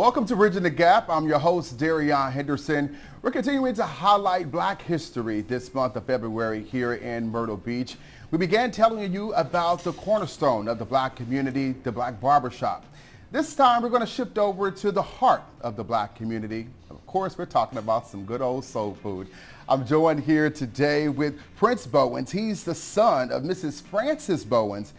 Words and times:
Welcome 0.00 0.24
to 0.28 0.36
Bridging 0.36 0.62
the 0.62 0.70
Gap. 0.70 1.10
I'm 1.10 1.28
your 1.28 1.38
host, 1.38 1.76
Derrion 1.76 2.32
Henderson. 2.32 2.96
We're 3.20 3.32
continuing 3.32 3.74
to 3.74 3.84
highlight 3.84 4.50
black 4.50 4.80
history 4.80 5.42
this 5.42 5.74
month 5.74 5.94
of 5.94 6.06
February 6.06 6.64
here 6.64 6.94
in 6.94 7.28
Myrtle 7.28 7.58
Beach. 7.58 7.98
We 8.30 8.38
began 8.38 8.70
telling 8.70 9.12
you 9.12 9.34
about 9.34 9.84
the 9.84 9.92
cornerstone 9.92 10.68
of 10.68 10.78
the 10.78 10.86
black 10.86 11.16
community, 11.16 11.72
the 11.82 11.92
Black 11.92 12.18
Barbershop. 12.18 12.86
This 13.30 13.54
time 13.54 13.82
we're 13.82 13.90
going 13.90 14.00
to 14.00 14.06
shift 14.06 14.38
over 14.38 14.70
to 14.70 14.90
the 14.90 15.02
heart 15.02 15.42
of 15.60 15.76
the 15.76 15.84
black 15.84 16.16
community. 16.16 16.68
Of 16.88 17.06
course, 17.06 17.36
we're 17.36 17.44
talking 17.44 17.78
about 17.78 18.06
some 18.06 18.24
good 18.24 18.40
old 18.40 18.64
soul 18.64 18.96
food. 19.02 19.28
I'm 19.68 19.86
joined 19.86 20.20
here 20.20 20.48
today 20.48 21.10
with 21.10 21.38
Prince 21.56 21.86
Bowens. 21.86 22.32
He's 22.32 22.64
the 22.64 22.74
son 22.74 23.30
of 23.30 23.42
Mrs. 23.42 23.82
Frances 23.82 24.46
Bowens. 24.46 24.94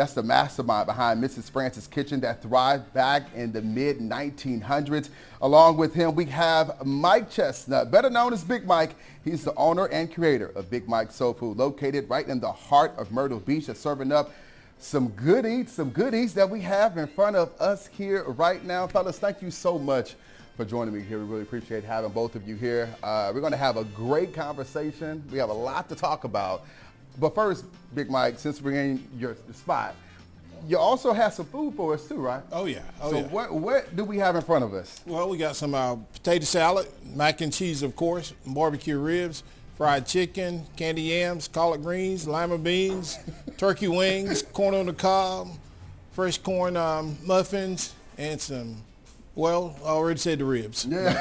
That's 0.00 0.14
the 0.14 0.22
mastermind 0.22 0.86
behind 0.86 1.22
Mrs. 1.22 1.50
Frances 1.50 1.86
Kitchen 1.86 2.20
that 2.20 2.40
thrived 2.40 2.90
back 2.94 3.24
in 3.34 3.52
the 3.52 3.60
mid 3.60 3.98
1900s. 3.98 5.10
Along 5.42 5.76
with 5.76 5.92
him, 5.92 6.14
we 6.14 6.24
have 6.24 6.86
Mike 6.86 7.30
Chestnut, 7.30 7.90
better 7.90 8.08
known 8.08 8.32
as 8.32 8.42
Big 8.42 8.64
Mike. 8.64 8.94
He's 9.26 9.44
the 9.44 9.54
owner 9.56 9.88
and 9.88 10.10
creator 10.10 10.52
of 10.54 10.70
Big 10.70 10.88
Mike 10.88 11.12
Soul 11.12 11.34
Food, 11.34 11.58
located 11.58 12.08
right 12.08 12.26
in 12.26 12.40
the 12.40 12.50
heart 12.50 12.94
of 12.96 13.12
Myrtle 13.12 13.40
Beach, 13.40 13.66
that's 13.66 13.78
serving 13.78 14.10
up 14.10 14.30
some 14.78 15.08
good 15.08 15.44
eats, 15.44 15.72
some 15.72 15.90
goodies 15.90 16.32
that 16.32 16.48
we 16.48 16.62
have 16.62 16.96
in 16.96 17.06
front 17.06 17.36
of 17.36 17.52
us 17.60 17.86
here 17.88 18.24
right 18.24 18.64
now. 18.64 18.86
Fellas, 18.86 19.18
thank 19.18 19.42
you 19.42 19.50
so 19.50 19.78
much 19.78 20.14
for 20.56 20.64
joining 20.64 20.94
me 20.94 21.02
here. 21.02 21.18
We 21.18 21.24
really 21.26 21.42
appreciate 21.42 21.84
having 21.84 22.10
both 22.10 22.36
of 22.36 22.48
you 22.48 22.56
here. 22.56 22.88
Uh, 23.02 23.32
we're 23.34 23.40
going 23.40 23.52
to 23.52 23.58
have 23.58 23.76
a 23.76 23.84
great 23.84 24.32
conversation. 24.32 25.22
We 25.30 25.36
have 25.36 25.50
a 25.50 25.54
lot 25.54 25.90
to 25.90 25.94
talk 25.94 26.24
about. 26.24 26.64
But 27.20 27.34
first, 27.34 27.66
Big 27.94 28.10
Mike, 28.10 28.38
since 28.38 28.62
we're 28.62 28.80
in 28.80 29.06
your 29.18 29.36
spot, 29.52 29.94
you 30.66 30.78
also 30.78 31.12
have 31.12 31.34
some 31.34 31.46
food 31.46 31.74
for 31.74 31.94
us 31.94 32.08
too, 32.08 32.16
right? 32.16 32.42
Oh 32.50 32.64
yeah. 32.64 32.80
Oh 33.00 33.10
so 33.10 33.18
yeah. 33.18 33.26
what 33.28 33.52
what 33.52 33.94
do 33.94 34.04
we 34.04 34.18
have 34.18 34.36
in 34.36 34.42
front 34.42 34.64
of 34.64 34.72
us? 34.72 35.00
Well, 35.06 35.28
we 35.28 35.36
got 35.36 35.54
some 35.54 35.74
uh, 35.74 35.96
potato 35.96 36.44
salad, 36.44 36.88
mac 37.14 37.42
and 37.42 37.52
cheese, 37.52 37.82
of 37.82 37.94
course, 37.94 38.32
barbecue 38.46 38.98
ribs, 38.98 39.42
fried 39.76 40.06
chicken, 40.06 40.66
candy 40.76 41.02
yams, 41.02 41.46
collard 41.46 41.82
greens, 41.82 42.26
lima 42.26 42.58
beans, 42.58 43.18
turkey 43.58 43.88
wings, 43.88 44.42
corn 44.42 44.74
on 44.74 44.86
the 44.86 44.92
cob, 44.92 45.48
fresh 46.12 46.38
corn 46.38 46.76
um, 46.76 47.16
muffins, 47.24 47.94
and 48.16 48.40
some. 48.40 48.76
Well, 49.34 49.76
I 49.84 49.88
already 49.90 50.18
said 50.18 50.40
the 50.40 50.44
ribs. 50.44 50.86
Yeah. 50.88 51.20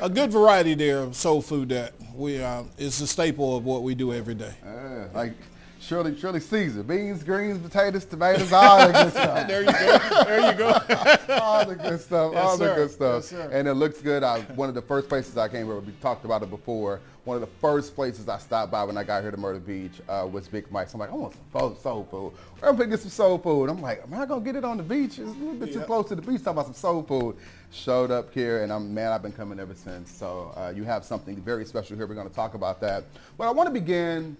a 0.00 0.08
good 0.08 0.32
variety 0.32 0.74
there 0.74 1.00
of 1.00 1.14
soul 1.14 1.42
food 1.42 1.68
that 1.68 1.92
we 2.14 2.42
uh, 2.42 2.64
is 2.78 3.00
a 3.00 3.06
staple 3.06 3.56
of 3.56 3.64
what 3.64 3.82
we 3.82 3.94
do 3.94 4.12
every 4.12 4.34
day. 4.34 4.54
Uh, 4.66 5.06
like 5.14 5.34
Shirley, 5.80 6.16
Shirley 6.18 6.40
Caesar, 6.40 6.82
beans, 6.82 7.22
greens, 7.22 7.58
potatoes, 7.58 8.04
tomatoes, 8.04 8.52
all 8.52 8.86
the 8.86 8.92
good 8.92 9.12
stuff. 9.12 9.48
there 9.48 9.60
you 9.60 9.72
go. 9.72 10.24
There 10.24 10.52
you 10.52 10.58
go. 10.58 11.34
all 11.42 11.64
the 11.66 11.74
good 11.74 12.00
stuff. 12.00 12.32
Yes, 12.32 12.44
all 12.44 12.56
the 12.56 12.74
good 12.74 12.90
stuff. 12.90 13.22
Yes, 13.22 13.28
sir. 13.28 13.50
and 13.52 13.66
it 13.68 13.74
looks 13.74 14.00
good. 14.00 14.22
I, 14.22 14.40
one 14.40 14.68
of 14.68 14.74
the 14.74 14.82
first 14.82 15.08
places 15.08 15.36
I 15.36 15.48
came 15.48 15.66
here, 15.66 15.78
we 15.78 15.92
talked 16.00 16.24
about 16.24 16.42
it 16.42 16.50
before. 16.50 17.00
One 17.30 17.36
of 17.36 17.42
the 17.42 17.58
first 17.60 17.94
places 17.94 18.28
I 18.28 18.38
stopped 18.38 18.72
by 18.72 18.82
when 18.82 18.98
I 18.98 19.04
got 19.04 19.22
here 19.22 19.30
to 19.30 19.36
Myrtle 19.36 19.60
Beach 19.60 20.00
uh, 20.08 20.26
was 20.28 20.48
Big 20.48 20.68
Mike's. 20.72 20.94
I'm 20.94 20.98
like, 20.98 21.12
I 21.12 21.14
want 21.14 21.32
some 21.52 21.76
soul 21.76 22.08
food. 22.10 22.32
Where 22.58 22.70
am 22.70 22.74
I 22.74 22.78
gonna 22.78 22.90
get 22.90 22.98
some 22.98 23.10
soul 23.10 23.38
food? 23.38 23.70
I'm 23.70 23.80
like, 23.80 24.02
am 24.02 24.12
I 24.14 24.26
gonna 24.26 24.44
get 24.44 24.56
it 24.56 24.64
on 24.64 24.78
the 24.78 24.82
beach? 24.82 25.10
It's 25.10 25.18
a 25.20 25.22
little 25.22 25.54
bit 25.54 25.72
too 25.72 25.78
close 25.82 26.08
to 26.08 26.16
the 26.16 26.22
beach. 26.22 26.42
Talking 26.42 26.58
about 26.58 26.64
some 26.64 26.74
soul 26.74 27.04
food. 27.04 27.36
Showed 27.70 28.10
up 28.10 28.34
here, 28.34 28.64
and 28.64 28.72
I'm 28.72 28.92
man. 28.92 29.12
I've 29.12 29.22
been 29.22 29.30
coming 29.30 29.60
ever 29.60 29.76
since. 29.76 30.10
So 30.10 30.52
uh, 30.56 30.72
you 30.74 30.82
have 30.82 31.04
something 31.04 31.36
very 31.36 31.64
special 31.64 31.96
here. 31.96 32.08
We're 32.08 32.16
gonna 32.16 32.30
talk 32.30 32.54
about 32.54 32.80
that. 32.80 33.04
But 33.38 33.46
I 33.46 33.52
want 33.52 33.68
to 33.68 33.72
begin 33.72 34.36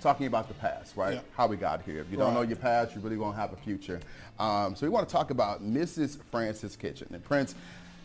talking 0.00 0.26
about 0.26 0.48
the 0.48 0.54
past, 0.54 0.96
right? 0.96 1.16
Yeah. 1.16 1.20
How 1.36 1.46
we 1.46 1.58
got 1.58 1.82
here. 1.82 2.00
If 2.00 2.10
you 2.10 2.16
don't 2.16 2.32
know 2.32 2.40
your 2.40 2.56
past, 2.56 2.94
you 2.94 3.02
really 3.02 3.18
won't 3.18 3.36
have 3.36 3.52
a 3.52 3.56
future. 3.56 4.00
Um, 4.38 4.74
so 4.74 4.86
we 4.86 4.88
want 4.88 5.06
to 5.06 5.12
talk 5.12 5.28
about 5.28 5.62
Mrs. 5.62 6.16
Frances 6.30 6.76
Kitchen. 6.76 7.08
And 7.12 7.22
Prince, 7.22 7.54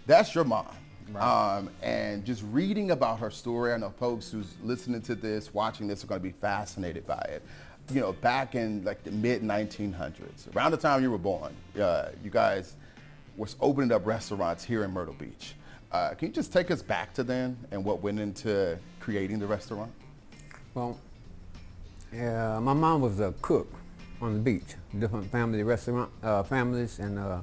that's 0.05 0.35
your 0.35 0.43
mom. 0.43 0.67
Um, 1.15 1.69
and 1.81 2.25
just 2.25 2.43
reading 2.51 2.91
about 2.91 3.19
her 3.19 3.31
story, 3.31 3.73
I 3.73 3.77
know 3.77 3.91
folks 3.91 4.29
who's 4.29 4.55
listening 4.63 5.01
to 5.03 5.15
this, 5.15 5.53
watching 5.53 5.87
this, 5.87 6.03
are 6.03 6.07
going 6.07 6.19
to 6.19 6.23
be 6.23 6.33
fascinated 6.33 7.07
by 7.07 7.25
it. 7.29 7.43
You 7.91 8.01
know, 8.01 8.13
back 8.13 8.55
in 8.55 8.83
like 8.83 9.03
the 9.03 9.11
mid 9.11 9.41
1900s, 9.41 10.53
around 10.55 10.71
the 10.71 10.77
time 10.77 11.01
you 11.01 11.09
were 11.09 11.17
born, 11.17 11.55
uh, 11.79 12.09
you 12.23 12.29
guys 12.29 12.75
was 13.37 13.55
opening 13.61 13.91
up 13.91 14.05
restaurants 14.05 14.63
here 14.63 14.83
in 14.83 14.91
Myrtle 14.91 15.13
Beach. 15.13 15.55
Uh, 15.91 16.09
can 16.09 16.27
you 16.27 16.33
just 16.33 16.51
take 16.51 16.69
us 16.69 16.81
back 16.81 17.13
to 17.13 17.23
then 17.23 17.57
and 17.71 17.83
what 17.83 18.01
went 18.01 18.19
into 18.19 18.77
creating 18.99 19.39
the 19.39 19.47
restaurant? 19.47 19.91
Well, 20.73 20.99
yeah, 22.13 22.59
my 22.59 22.73
mom 22.73 23.01
was 23.01 23.19
a 23.19 23.33
cook 23.41 23.71
on 24.21 24.33
the 24.33 24.39
beach, 24.39 24.75
different 24.99 25.31
family 25.31 25.63
restaurant, 25.63 26.11
uh, 26.23 26.43
families 26.43 26.99
and 26.99 27.17
uh, 27.17 27.41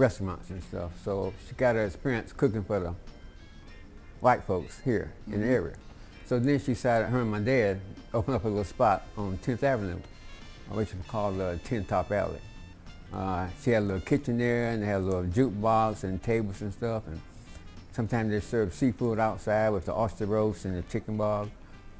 restaurants 0.00 0.48
and 0.48 0.62
stuff. 0.64 0.92
So 1.04 1.34
she 1.46 1.54
got 1.54 1.76
her 1.76 1.84
experience 1.84 2.32
cooking 2.32 2.64
for 2.64 2.80
the 2.80 2.94
white 4.20 4.42
folks 4.44 4.80
here 4.80 5.12
in 5.30 5.42
the 5.42 5.46
area. 5.46 5.76
So 6.26 6.38
then 6.38 6.58
she 6.58 6.72
decided, 6.72 7.08
her 7.08 7.20
and 7.20 7.30
my 7.30 7.40
dad 7.40 7.80
opened 8.14 8.36
up 8.36 8.44
a 8.44 8.48
little 8.48 8.64
spot 8.64 9.02
on 9.16 9.36
10th 9.38 9.62
Avenue, 9.62 10.00
which 10.70 10.94
was 10.94 11.06
called 11.06 11.40
uh, 11.40 11.56
Tin 11.64 11.84
Top 11.84 12.10
Alley. 12.10 12.40
Uh, 13.12 13.48
she 13.62 13.72
had 13.72 13.82
a 13.82 13.86
little 13.86 14.00
kitchen 14.00 14.38
there 14.38 14.70
and 14.70 14.82
they 14.82 14.86
had 14.86 15.00
a 15.00 15.04
little 15.04 15.24
jukebox 15.24 16.04
and 16.04 16.22
tables 16.22 16.62
and 16.62 16.72
stuff. 16.72 17.06
And 17.06 17.20
sometimes 17.92 18.30
they 18.30 18.40
served 18.40 18.72
seafood 18.72 19.18
outside 19.18 19.68
with 19.70 19.84
the 19.84 19.94
oyster 19.94 20.26
roast 20.26 20.64
and 20.64 20.76
the 20.76 20.82
chicken 20.82 21.18
bog. 21.18 21.50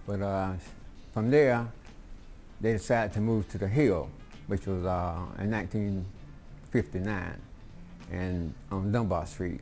But 0.06 0.22
uh, 0.22 0.52
from 1.12 1.30
there, 1.30 1.68
they 2.60 2.72
decided 2.72 3.12
to 3.14 3.20
move 3.20 3.48
to 3.50 3.58
the 3.58 3.68
Hill, 3.68 4.08
which 4.46 4.66
was 4.66 4.84
uh, 4.84 5.16
in 5.38 5.50
1959, 5.50 7.40
and 8.10 8.54
on 8.70 8.92
Dunbar 8.92 9.26
Street, 9.26 9.60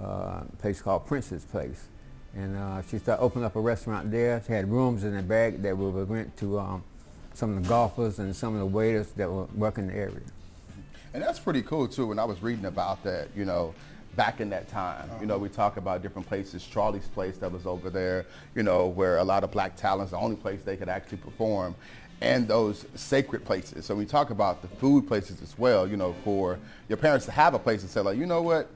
uh, 0.00 0.42
place 0.58 0.80
called 0.82 1.06
Prince's 1.06 1.44
Place. 1.44 1.88
And 2.36 2.56
uh, 2.56 2.82
she 2.82 2.98
started 2.98 3.22
opening 3.22 3.44
up 3.44 3.54
a 3.54 3.60
restaurant 3.60 4.10
there. 4.10 4.42
She 4.46 4.52
had 4.52 4.70
rooms 4.70 5.04
in 5.04 5.14
the 5.16 5.22
back 5.22 5.62
that 5.62 5.76
we 5.76 5.88
would 5.88 6.10
rent 6.10 6.36
to 6.38 6.58
um, 6.58 6.82
some 7.32 7.56
of 7.56 7.62
the 7.62 7.68
golfers 7.68 8.18
and 8.18 8.34
some 8.34 8.54
of 8.54 8.60
the 8.60 8.66
waiters 8.66 9.08
that 9.12 9.30
were 9.30 9.44
working 9.54 9.86
the 9.86 9.94
area. 9.94 10.20
And 11.12 11.22
that's 11.22 11.38
pretty 11.38 11.62
cool 11.62 11.86
too. 11.86 12.08
When 12.08 12.18
I 12.18 12.24
was 12.24 12.42
reading 12.42 12.64
about 12.64 13.04
that, 13.04 13.28
you 13.36 13.44
know, 13.44 13.72
back 14.16 14.40
in 14.40 14.50
that 14.50 14.68
time, 14.68 15.08
you 15.20 15.26
know, 15.26 15.38
we 15.38 15.48
talk 15.48 15.76
about 15.76 16.02
different 16.02 16.26
places. 16.26 16.64
Charlie's 16.64 17.06
place 17.06 17.38
that 17.38 17.50
was 17.50 17.66
over 17.66 17.88
there, 17.88 18.26
you 18.56 18.64
know, 18.64 18.86
where 18.86 19.18
a 19.18 19.24
lot 19.24 19.44
of 19.44 19.52
black 19.52 19.76
talents, 19.76 20.10
the 20.10 20.18
only 20.18 20.36
place 20.36 20.62
they 20.62 20.76
could 20.76 20.88
actually 20.88 21.18
perform, 21.18 21.76
and 22.20 22.46
those 22.48 22.86
sacred 22.94 23.44
places. 23.44 23.84
So 23.84 23.94
we 23.94 24.06
talk 24.06 24.30
about 24.30 24.62
the 24.62 24.68
food 24.68 25.06
places 25.06 25.42
as 25.42 25.58
well. 25.58 25.86
You 25.86 25.96
know, 25.96 26.14
for 26.24 26.58
your 26.88 26.96
parents 26.96 27.26
to 27.26 27.32
have 27.32 27.54
a 27.54 27.58
place 27.58 27.82
and 27.82 27.90
say 27.90 28.00
like, 28.00 28.16
you 28.18 28.26
know 28.26 28.42
what, 28.42 28.70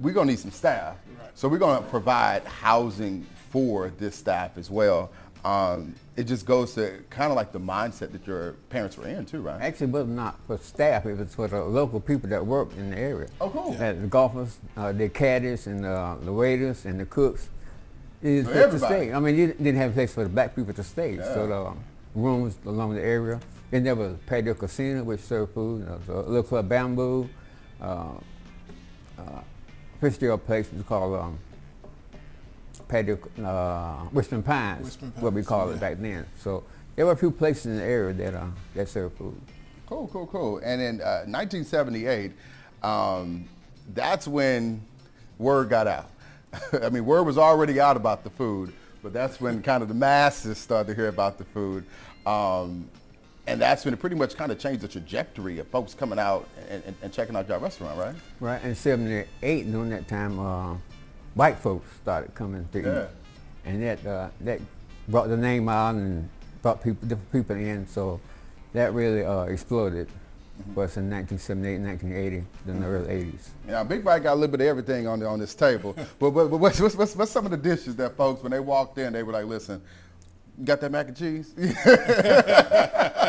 we're 0.00 0.12
gonna 0.14 0.30
need 0.30 0.38
some 0.38 0.50
staff, 0.50 0.96
so 1.34 1.48
we're 1.48 1.58
gonna 1.58 1.82
provide 1.86 2.44
housing 2.44 3.26
for 3.50 3.90
this 3.98 4.16
staff 4.16 4.56
as 4.56 4.70
well. 4.70 5.10
Um, 5.44 5.94
it 6.16 6.24
just 6.24 6.46
goes 6.46 6.74
to 6.74 7.02
kind 7.10 7.32
of 7.32 7.36
like 7.36 7.50
the 7.52 7.58
mindset 7.58 8.12
that 8.12 8.26
your 8.28 8.52
parents 8.70 8.96
were 8.96 9.08
in 9.08 9.26
too, 9.26 9.40
right? 9.40 9.60
Actually, 9.60 9.88
it 9.88 9.92
was 9.92 10.06
not 10.06 10.38
for 10.46 10.56
staff. 10.58 11.04
It 11.04 11.18
was 11.18 11.34
for 11.34 11.48
the 11.48 11.62
local 11.64 11.98
people 12.00 12.30
that 12.30 12.46
worked 12.46 12.76
in 12.76 12.90
the 12.90 12.98
area. 12.98 13.28
Oh, 13.40 13.50
cool. 13.50 13.74
Uh, 13.74 13.92
the 13.92 14.06
golfers, 14.06 14.58
uh, 14.76 14.92
the 14.92 15.08
caddies, 15.08 15.66
and 15.66 15.84
uh, 15.84 16.14
the 16.22 16.32
waiters, 16.32 16.84
and 16.84 17.00
the 17.00 17.06
cooks. 17.06 17.48
It's 18.22 18.46
For 18.46 18.54
just 18.54 18.54
to 18.54 18.66
everybody. 18.68 18.94
stay. 19.06 19.12
I 19.12 19.18
mean, 19.18 19.36
you 19.36 19.46
didn't 19.48 19.76
have 19.76 19.90
a 19.90 19.94
place 19.94 20.14
for 20.14 20.22
the 20.22 20.28
black 20.28 20.54
people 20.54 20.74
to 20.74 20.84
stay. 20.84 21.16
Yeah. 21.16 21.34
So 21.34 21.46
the 21.48 21.56
um, 21.56 21.80
rooms 22.14 22.56
along 22.66 22.94
the 22.94 23.02
area. 23.02 23.40
Then 23.70 23.84
there 23.84 23.94
was 23.94 24.16
Patio 24.26 24.54
Casino, 24.54 25.02
which 25.02 25.20
served 25.20 25.54
food. 25.54 25.86
There 25.86 25.96
was 25.96 26.08
a 26.08 26.28
little 26.28 26.42
club 26.42 26.68
Bamboo. 26.68 27.28
Uh, 27.80 28.08
uh, 29.18 29.40
Fitzgerald 30.00 30.44
Place 30.44 30.70
was 30.72 30.82
called 30.82 31.18
um, 31.18 31.38
Patio, 32.88 33.18
uh, 33.42 34.04
Whispering 34.10 34.42
Pines, 34.42 34.84
Whispering 34.84 35.12
what 35.20 35.32
we 35.32 35.42
called 35.42 35.70
yeah. 35.70 35.76
it 35.76 35.80
back 35.80 35.98
then. 35.98 36.26
So 36.38 36.64
there 36.96 37.06
were 37.06 37.12
a 37.12 37.16
few 37.16 37.30
places 37.30 37.66
in 37.66 37.76
the 37.76 37.84
area 37.84 38.12
that 38.14 38.34
uh, 38.34 38.46
that 38.74 38.88
served 38.88 39.16
food. 39.16 39.40
Cool, 39.86 40.08
cool, 40.08 40.26
cool. 40.26 40.58
And 40.58 40.80
in 40.80 41.00
uh, 41.00 41.24
1978, 41.26 42.32
um, 42.82 43.48
that's 43.94 44.26
when 44.26 44.82
word 45.38 45.70
got 45.70 45.86
out. 45.86 46.10
I 46.82 46.88
mean, 46.90 47.04
word 47.04 47.24
was 47.24 47.38
already 47.38 47.80
out 47.80 47.96
about 47.96 48.24
the 48.24 48.30
food, 48.30 48.72
but 49.02 49.12
that's 49.12 49.40
when 49.40 49.62
kind 49.62 49.82
of 49.82 49.88
the 49.88 49.94
masses 49.94 50.58
started 50.58 50.88
to 50.88 50.94
hear 50.94 51.08
about 51.08 51.38
the 51.38 51.44
food. 51.44 51.84
Um, 52.26 52.88
and 53.46 53.60
that's 53.60 53.84
when 53.84 53.92
it 53.92 53.98
pretty 53.98 54.14
much 54.14 54.36
kind 54.36 54.52
of 54.52 54.58
changed 54.58 54.82
the 54.82 54.88
trajectory 54.88 55.58
of 55.58 55.66
folks 55.68 55.94
coming 55.94 56.18
out 56.18 56.48
and, 56.70 56.82
and, 56.86 56.96
and 57.02 57.12
checking 57.12 57.34
out 57.34 57.48
your 57.48 57.58
restaurant, 57.58 57.98
right? 57.98 58.14
Right, 58.38 58.62
in 58.62 58.74
'78, 58.76 59.70
during 59.72 59.90
that 59.90 60.06
time, 60.06 60.38
uh, 60.38 60.76
white 61.34 61.58
folks 61.58 61.88
started 62.02 62.34
coming 62.34 62.68
to 62.72 62.80
Yeah. 62.80 63.02
eat, 63.02 63.08
and 63.64 63.82
that 63.82 64.06
uh, 64.06 64.28
that 64.42 64.60
brought 65.08 65.28
the 65.28 65.36
name 65.36 65.68
out 65.68 65.96
and 65.96 66.28
brought 66.62 66.82
people, 66.84 67.08
different 67.08 67.32
people 67.32 67.56
in. 67.56 67.88
So 67.88 68.20
that 68.74 68.92
really 68.94 69.24
uh, 69.24 69.42
exploded 69.44 70.08
for 70.74 70.84
us 70.84 70.96
in 70.96 71.10
1978, 71.10 71.80
1980, 71.80 72.46
then 72.66 72.80
the 72.80 72.86
early 72.86 73.24
'80s. 73.24 73.48
Now, 73.66 73.84
Big 73.84 74.04
Mike 74.04 74.22
got 74.22 74.34
a 74.34 74.34
little 74.34 74.48
bit 74.48 74.60
of 74.60 74.66
everything 74.66 75.06
on 75.06 75.20
the, 75.20 75.26
on 75.26 75.38
this 75.38 75.54
table. 75.54 75.94
but 76.18 76.30
but, 76.30 76.48
but 76.48 76.58
what's, 76.58 76.80
what's, 76.80 76.94
what's, 76.94 77.16
what's 77.16 77.30
some 77.30 77.44
of 77.44 77.50
the 77.50 77.56
dishes 77.56 77.96
that 77.96 78.16
folks, 78.16 78.42
when 78.42 78.52
they 78.52 78.60
walked 78.60 78.98
in, 78.98 79.12
they 79.12 79.22
were 79.22 79.32
like, 79.32 79.46
listen, 79.46 79.82
you 80.58 80.64
got 80.64 80.80
that 80.80 80.92
mac 80.92 81.08
and 81.08 81.16
cheese? 81.16 81.54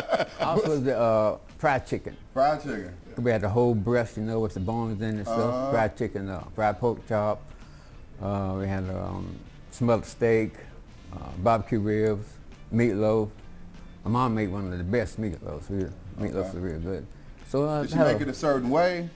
Also 0.44 0.78
the 0.78 0.96
uh, 0.96 1.38
fried 1.58 1.86
chicken. 1.86 2.16
Fried 2.32 2.62
chicken. 2.62 2.94
We 3.16 3.30
had 3.30 3.40
the 3.40 3.48
whole 3.48 3.74
breast, 3.74 4.16
you 4.16 4.22
know, 4.22 4.40
with 4.40 4.54
the 4.54 4.60
bones 4.60 5.00
in 5.00 5.16
and 5.16 5.26
stuff. 5.26 5.38
Uh-huh. 5.38 5.70
Fried 5.70 5.96
chicken, 5.96 6.28
uh, 6.28 6.44
fried 6.54 6.78
pork 6.78 7.06
chop. 7.08 7.42
Uh, 8.22 8.56
we 8.58 8.66
had 8.66 8.88
um, 8.90 9.36
smothered 9.70 10.06
steak, 10.06 10.54
uh, 11.12 11.30
barbecue 11.38 11.80
ribs, 11.80 12.26
meatloaf. 12.72 13.30
My 14.04 14.10
mom 14.10 14.34
made 14.34 14.50
one 14.50 14.70
of 14.70 14.78
the 14.78 14.84
best 14.84 15.20
meatloafs. 15.20 15.92
Real, 16.18 16.32
meatloafs 16.32 16.48
Okay. 16.50 16.58
are 16.58 16.60
real 16.60 16.78
good. 16.80 17.06
So 17.48 17.64
uh, 17.64 17.82
Did 17.82 17.90
she 17.90 17.96
had 17.96 18.06
make 18.06 18.18
a- 18.20 18.22
it 18.22 18.28
a 18.28 18.34
certain 18.34 18.70
way? 18.70 19.08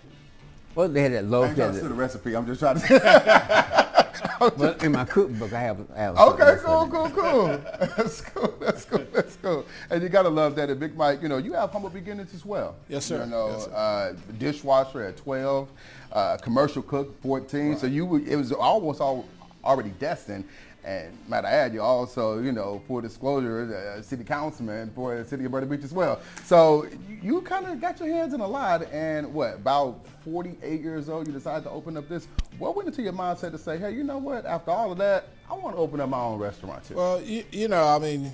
well, 0.75 0.89
they 0.89 1.03
had 1.03 1.13
that 1.13 1.25
I 1.25 1.29
loaf. 1.29 1.47
ain't 1.49 1.57
they 1.57 1.67
to 1.67 1.73
the- 1.73 1.89
the 1.89 1.95
recipe. 1.95 2.37
I'm 2.37 2.47
just 2.47 2.61
trying 2.61 2.81
to. 2.81 3.95
well, 4.57 4.73
in 4.83 4.93
my 4.93 5.05
cookbook, 5.05 5.53
I 5.53 5.61
have. 5.61 5.79
I 5.95 5.99
have 6.01 6.17
Okay, 6.19 6.43
recipe. 6.45 6.67
cool, 6.67 6.89
cool, 6.89 7.11
cool. 7.11 7.47
That's 7.97 8.21
cool. 8.21 8.55
That's 8.61 8.85
cool. 8.85 9.07
That's 9.13 9.37
cool. 9.37 9.67
And 9.91 10.03
you 10.03 10.09
gotta 10.09 10.29
love 10.29 10.55
that 10.57 10.71
at 10.71 10.79
Big 10.79 10.97
Mike. 10.97 11.23
You 11.23 11.29
know, 11.29 11.39
you 11.39 11.53
have 11.55 11.71
humble 11.71 11.91
beginnings 11.91 12.35
as 12.35 12.45
well. 12.45 12.77
Yes, 12.89 13.05
sir. 13.07 13.25
You 13.25 13.31
know, 13.31 13.49
Yes, 13.51 13.65
sir. 13.65 13.73
uh, 13.73 14.13
dishwasher 14.39 15.03
at 15.03 15.17
12, 15.17 15.69
uh, 16.13 16.37
commercial 16.39 16.83
cook 16.83 17.21
14. 17.23 17.77
So 17.79 17.87
you, 17.87 18.07
were- 18.07 18.21
it 18.21 18.37
was 18.37 18.53
almost 18.53 19.01
all 19.01 19.27
already 19.65 19.91
destined. 19.99 20.45
And 20.85 21.17
might 21.29 21.45
I 21.45 21.51
add, 21.51 21.75
you 21.75 21.83
also, 21.83 22.39
you 22.39 22.53
know, 22.53 22.81
for 22.87 23.03
disclosure, 23.03 23.97
uh, 23.99 24.01
city 24.01 24.25
councilman 24.25 24.91
for 24.95 25.19
the 25.19 25.25
city 25.25 25.45
of 25.45 25.51
Myrtle 25.51 25.69
Beach 25.69 25.83
as 25.83 25.93
well. 25.93 26.21
So 26.45 26.87
you, 27.09 27.19
you 27.23 27.41
kind 27.43 27.67
of 27.67 27.81
got 27.81 27.99
your 27.99 28.09
hands 28.09 28.33
in 28.33 28.41
a 28.41 28.47
lot. 28.47 28.91
And 28.93 29.35
what, 29.35 29.55
about 29.55 30.07
48 30.25 30.81
years 30.81 31.09
old, 31.09 31.27
you 31.27 31.33
decided 31.33 31.65
to 31.65 31.71
open 31.71 31.97
up 31.97 32.09
this. 32.09 32.29
What 32.59 32.77
went 32.77 32.89
into 32.89 33.03
your 33.03 33.13
mindset 33.13 33.51
to 33.51 33.59
say, 33.59 33.77
hey, 33.77 33.91
you 33.91 34.05
know 34.05 34.19
what? 34.19 34.47
After 34.47 34.71
all 34.71 34.93
of 34.93 34.99
that, 34.99 35.29
I 35.51 35.55
want 35.55 35.75
to 35.77 35.81
open 35.81 36.01
up 36.01 36.09
my 36.09 36.21
own 36.21 36.39
restaurant 36.39 36.85
too. 36.85 36.95
Well, 36.95 37.21
you, 37.21 37.45
you 37.51 37.69
know, 37.69 37.85
I 37.85 37.99
mean, 37.99 38.31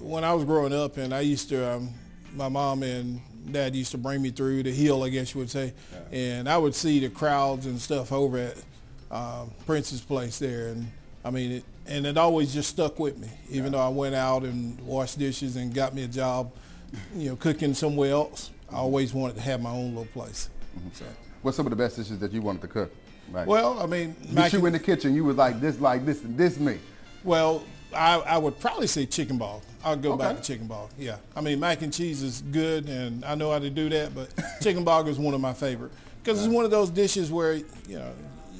when 0.00 0.24
I 0.24 0.34
was 0.34 0.44
growing 0.44 0.74
up, 0.74 0.96
and 0.96 1.14
I 1.14 1.20
used 1.20 1.48
to, 1.48 1.76
um, 1.76 1.90
my 2.34 2.48
mom 2.48 2.82
and 2.82 3.20
dad 3.50 3.74
used 3.74 3.92
to 3.92 3.98
bring 3.98 4.20
me 4.22 4.30
through 4.30 4.62
the 4.62 4.72
hill, 4.72 5.02
I 5.02 5.08
guess 5.08 5.34
you 5.34 5.40
would 5.40 5.50
say, 5.50 5.72
and 6.12 6.48
I 6.48 6.58
would 6.58 6.74
see 6.74 7.00
the 7.00 7.08
crowds 7.08 7.66
and 7.66 7.80
stuff 7.80 8.12
over 8.12 8.38
at 8.38 8.56
um, 9.10 9.50
Prince's 9.66 10.00
place 10.00 10.38
there, 10.38 10.68
and 10.68 10.90
I 11.24 11.30
mean, 11.30 11.52
it, 11.52 11.64
and 11.86 12.06
it 12.06 12.16
always 12.16 12.52
just 12.52 12.70
stuck 12.70 12.98
with 12.98 13.18
me, 13.18 13.28
even 13.50 13.72
though 13.72 13.80
I 13.80 13.88
went 13.88 14.14
out 14.14 14.42
and 14.42 14.80
washed 14.80 15.18
dishes 15.18 15.56
and 15.56 15.74
got 15.74 15.94
me 15.94 16.04
a 16.04 16.08
job, 16.08 16.52
you 17.14 17.30
know, 17.30 17.36
cooking 17.36 17.74
somewhere 17.74 18.12
else. 18.12 18.50
I 18.70 18.76
always 18.76 19.12
wanted 19.12 19.36
to 19.36 19.42
have 19.42 19.60
my 19.60 19.70
own 19.70 19.90
little 19.90 20.06
place. 20.06 20.48
Mm-hmm. 20.76 20.88
So, 20.92 21.04
What's 21.42 21.56
some 21.56 21.66
of 21.66 21.70
the 21.70 21.76
best 21.76 21.96
dishes 21.96 22.18
that 22.20 22.32
you 22.32 22.40
wanted 22.40 22.62
to 22.62 22.68
cook? 22.68 22.92
Right. 23.30 23.46
well, 23.46 23.78
I 23.78 23.86
mean, 23.86 24.16
mac 24.30 24.52
you 24.52 24.64
in 24.66 24.72
the 24.72 24.78
kitchen, 24.78 25.14
you 25.14 25.24
was 25.24 25.36
like 25.36 25.60
this, 25.60 25.78
like 25.80 26.04
this, 26.04 26.22
and 26.24 26.36
this 26.36 26.58
me. 26.58 26.78
Well, 27.22 27.64
I, 27.94 28.18
I 28.18 28.38
would 28.38 28.58
probably 28.60 28.86
say 28.86 29.06
chicken 29.06 29.38
bog. 29.38 29.62
I'll 29.84 29.96
go 29.96 30.16
back 30.16 30.36
to 30.36 30.42
chicken 30.42 30.66
bog. 30.66 30.90
Yeah. 30.98 31.16
I 31.36 31.40
mean, 31.40 31.60
mac 31.60 31.82
and 31.82 31.92
cheese 31.92 32.22
is 32.22 32.40
good, 32.40 32.88
and 32.88 33.24
I 33.24 33.34
know 33.34 33.50
how 33.50 33.58
to 33.58 33.70
do 33.70 33.88
that, 33.90 34.14
but 34.14 34.30
chicken 34.62 34.84
bog 34.84 35.08
is 35.08 35.18
one 35.18 35.34
of 35.34 35.40
my 35.40 35.52
favorite 35.52 35.92
because 36.22 36.42
it's 36.42 36.52
one 36.52 36.64
of 36.64 36.70
those 36.70 36.88
dishes 36.88 37.30
where, 37.30 37.54
you 37.54 37.98
know, 37.98 38.12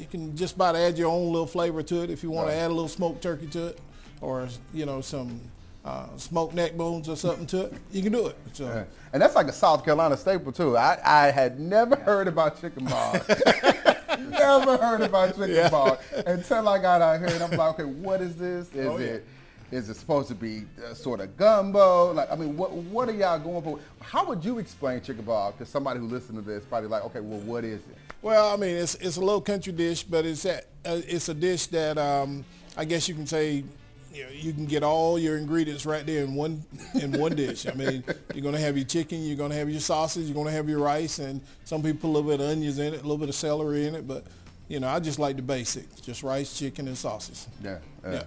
you 0.04 0.10
can 0.10 0.36
just 0.36 0.56
about 0.56 0.76
add 0.76 0.98
your 0.98 1.10
own 1.10 1.32
little 1.32 1.46
flavor 1.46 1.82
to 1.82 2.02
it 2.02 2.10
if 2.10 2.22
you 2.22 2.30
want 2.30 2.48
Right. 2.48 2.54
to 2.54 2.60
add 2.60 2.66
a 2.70 2.74
little 2.74 2.88
smoked 2.88 3.22
turkey 3.22 3.46
to 3.48 3.68
it 3.68 3.78
or, 4.20 4.46
you 4.74 4.84
know, 4.86 5.00
some 5.00 5.40
uh, 5.84 6.06
smoked 6.16 6.54
neck 6.54 6.76
bones 6.76 7.08
or 7.08 7.16
something 7.16 7.46
to 7.46 7.62
it. 7.66 7.72
You 7.90 8.02
can 8.02 8.12
do 8.12 8.26
it. 8.28 8.36
So, 8.52 8.64
Yeah. 8.66 8.84
And 9.12 9.22
that's 9.22 9.34
like 9.34 9.48
a 9.48 9.52
South 9.52 9.84
Carolina 9.84 10.16
staple 10.16 10.52
too. 10.52 10.76
I, 10.76 10.98
I 11.04 11.30
had 11.30 11.58
never 11.58 11.96
heard 11.96 12.28
about 12.28 12.60
chicken 12.60 12.84
bog. 12.84 13.22
never 14.18 14.76
heard 14.76 15.00
about 15.02 15.30
chicken 15.36 15.50
Yeah. 15.54 15.96
until 16.26 16.68
I 16.68 16.78
got 16.78 17.00
out 17.02 17.18
here 17.20 17.28
and 17.28 17.42
I'm 17.42 17.50
like, 17.50 17.74
okay, 17.80 17.84
what 17.84 18.20
is 18.20 18.36
this? 18.36 18.68
Is 18.74 18.86
Oh, 18.86 18.98
yeah. 18.98 19.06
it 19.06 19.26
is 19.75 19.88
it 19.88 19.97
supposed 19.97 20.29
to 20.29 20.37
be 20.37 20.62
uh, 20.88 20.94
sort 20.94 21.21
of 21.21 21.37
gumbo? 21.37 22.12
Like, 22.12 22.31
I 22.31 22.37
mean, 22.37 22.56
what 22.56 22.71
what 22.73 23.09
are 23.09 23.12
y'all 23.12 23.38
going 23.41 23.62
for? 23.62 23.81
How 24.00 24.25
would 24.26 24.44
you 24.44 24.61
explain 24.61 25.00
chicken 25.00 25.25
bog 25.25 25.59
to 25.59 25.67
somebody 25.67 25.99
who 25.99 26.06
listens 26.06 26.38
to 26.38 26.44
this? 26.44 26.65
Probably 26.65 26.88
like, 26.88 27.05
okay, 27.06 27.21
well, 27.21 27.41
what 27.41 27.65
is 27.65 27.81
it? 27.81 27.97
Well, 28.23 28.55
I 28.55 28.56
mean, 28.56 28.76
it's 28.76 28.94
it's 28.97 29.17
a 29.17 29.21
low 29.21 29.41
country 29.41 29.73
dish, 29.73 30.05
but 30.05 30.25
it's 30.25 30.47
at, 30.47 30.67
uh, 30.85 31.00
it's 31.09 31.29
a 31.29 31.35
dish 31.35 31.67
that 31.69 31.99
um, 31.99 32.44
I 32.76 32.85
guess 32.85 33.09
you 33.09 33.17
can 33.17 33.26
say 33.26 33.65
you 34.12 34.23
know, 34.23 34.31
you 34.31 34.53
can 34.53 34.67
get 34.67 34.85
all 34.85 35.19
your 35.19 35.38
ingredients 35.38 35.85
right 35.85 36.06
there 36.06 36.23
in 36.23 36.37
one 36.37 36.62
in 36.94 37.11
one 37.19 37.35
dish. 37.35 37.67
I 37.67 37.73
mean, 37.73 38.05
you're 38.32 38.44
gonna 38.44 38.61
have 38.61 38.76
your 38.76 38.87
chicken, 38.87 39.25
you're 39.25 39.37
gonna 39.37 39.56
have 39.56 39.69
your 39.69 39.81
sausage, 39.81 40.26
you're 40.26 40.37
gonna 40.37 40.53
have 40.53 40.69
your 40.69 40.79
rice, 40.79 41.19
and 41.19 41.41
some 41.65 41.82
people 41.82 41.99
put 41.99 42.06
a 42.06 42.15
little 42.15 42.31
bit 42.31 42.41
of 42.41 42.49
onions 42.49 42.79
in 42.79 42.94
it, 42.94 43.00
a 43.00 43.03
little 43.03 43.19
bit 43.19 43.29
of 43.29 43.35
celery 43.35 43.88
in 43.88 43.97
it, 43.97 44.06
but 44.06 44.25
you 44.69 44.81
know, 44.81 44.88
I 44.88 45.00
just 45.00 45.19
like 45.19 45.37
the 45.37 45.43
basics, 45.43 46.00
just 46.00 46.22
rice, 46.22 46.58
chicken, 46.58 46.88
and 46.88 46.96
sausage. 46.96 47.40
Yeah. 47.62 47.78
yeah. 48.05 48.12
Yeah. 48.12 48.22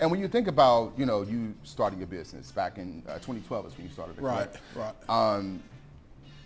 And 0.00 0.10
when 0.10 0.20
you 0.20 0.28
think 0.28 0.48
about, 0.48 0.92
you 0.96 1.06
know, 1.06 1.22
you 1.22 1.54
starting 1.64 1.98
your 1.98 2.08
business 2.08 2.52
back 2.52 2.78
in 2.78 3.02
uh, 3.08 3.14
2012 3.14 3.66
is 3.66 3.76
when 3.76 3.86
you 3.86 3.92
started 3.92 4.16
it, 4.16 4.22
Right, 4.22 4.48
right. 4.76 4.94
Um, 5.08 5.60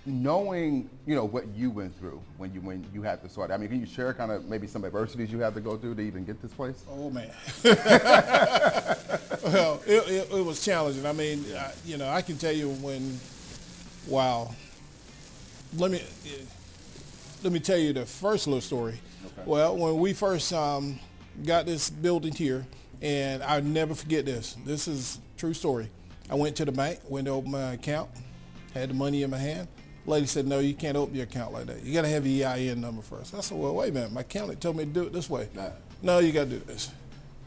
knowing, 0.06 0.88
you 1.04 1.14
know, 1.14 1.24
what 1.24 1.46
you 1.48 1.70
went 1.70 1.96
through 1.98 2.22
when 2.38 2.52
you 2.54 2.60
when 2.60 2.86
you 2.94 3.02
had 3.02 3.20
to 3.22 3.28
start. 3.28 3.50
I 3.50 3.56
mean, 3.56 3.68
can 3.68 3.80
you 3.80 3.86
share 3.86 4.14
kind 4.14 4.30
of 4.30 4.46
maybe 4.46 4.66
some 4.66 4.84
adversities 4.84 5.30
you 5.30 5.40
had 5.40 5.54
to 5.54 5.60
go 5.60 5.76
through 5.76 5.96
to 5.96 6.02
even 6.02 6.24
get 6.24 6.40
this 6.40 6.52
place? 6.52 6.82
Oh 6.88 7.10
man. 7.10 7.30
well, 7.64 7.74
it, 9.86 10.08
it, 10.08 10.32
it 10.32 10.44
was 10.44 10.64
challenging. 10.64 11.04
I 11.04 11.12
mean, 11.12 11.44
I, 11.54 11.72
you 11.84 11.98
know, 11.98 12.08
I 12.08 12.22
can 12.22 12.38
tell 12.38 12.52
you 12.52 12.70
when, 12.70 13.18
wow. 14.06 14.54
Let 15.76 15.90
me 15.90 16.00
let 17.46 17.52
me 17.52 17.60
tell 17.60 17.78
you 17.78 17.92
the 17.92 18.04
first 18.04 18.48
little 18.48 18.60
story. 18.60 18.98
Okay. 19.24 19.42
Well, 19.46 19.76
when 19.76 20.00
we 20.00 20.12
first 20.14 20.52
um, 20.52 20.98
got 21.44 21.64
this 21.64 21.88
building 21.88 22.32
here, 22.32 22.66
and 23.00 23.40
I'll 23.44 23.62
never 23.62 23.94
forget 23.94 24.26
this. 24.26 24.56
This 24.64 24.88
is 24.88 25.20
true 25.36 25.54
story. 25.54 25.88
I 26.28 26.34
went 26.34 26.56
to 26.56 26.64
the 26.64 26.72
bank, 26.72 26.98
went 27.08 27.26
to 27.26 27.30
open 27.30 27.52
my 27.52 27.74
account, 27.74 28.10
had 28.74 28.90
the 28.90 28.94
money 28.94 29.22
in 29.22 29.30
my 29.30 29.38
hand. 29.38 29.68
Lady 30.06 30.26
said, 30.26 30.48
"No, 30.48 30.58
you 30.58 30.74
can't 30.74 30.96
open 30.96 31.14
your 31.14 31.22
account 31.22 31.52
like 31.52 31.66
that. 31.66 31.84
You 31.84 31.94
got 31.94 32.02
to 32.02 32.08
have 32.08 32.26
your 32.26 32.48
EIN 32.48 32.80
number 32.80 33.00
first. 33.00 33.32
I 33.32 33.42
said, 33.42 33.56
"Well, 33.56 33.76
wait 33.76 33.90
a 33.90 33.92
minute. 33.92 34.10
My 34.10 34.22
accountant 34.22 34.60
told 34.60 34.76
me 34.76 34.84
to 34.84 34.90
do 34.90 35.04
it 35.04 35.12
this 35.12 35.30
way." 35.30 35.48
Right. 35.54 35.70
No, 36.02 36.18
you 36.18 36.32
got 36.32 36.50
to 36.50 36.50
do 36.50 36.58
this. 36.66 36.90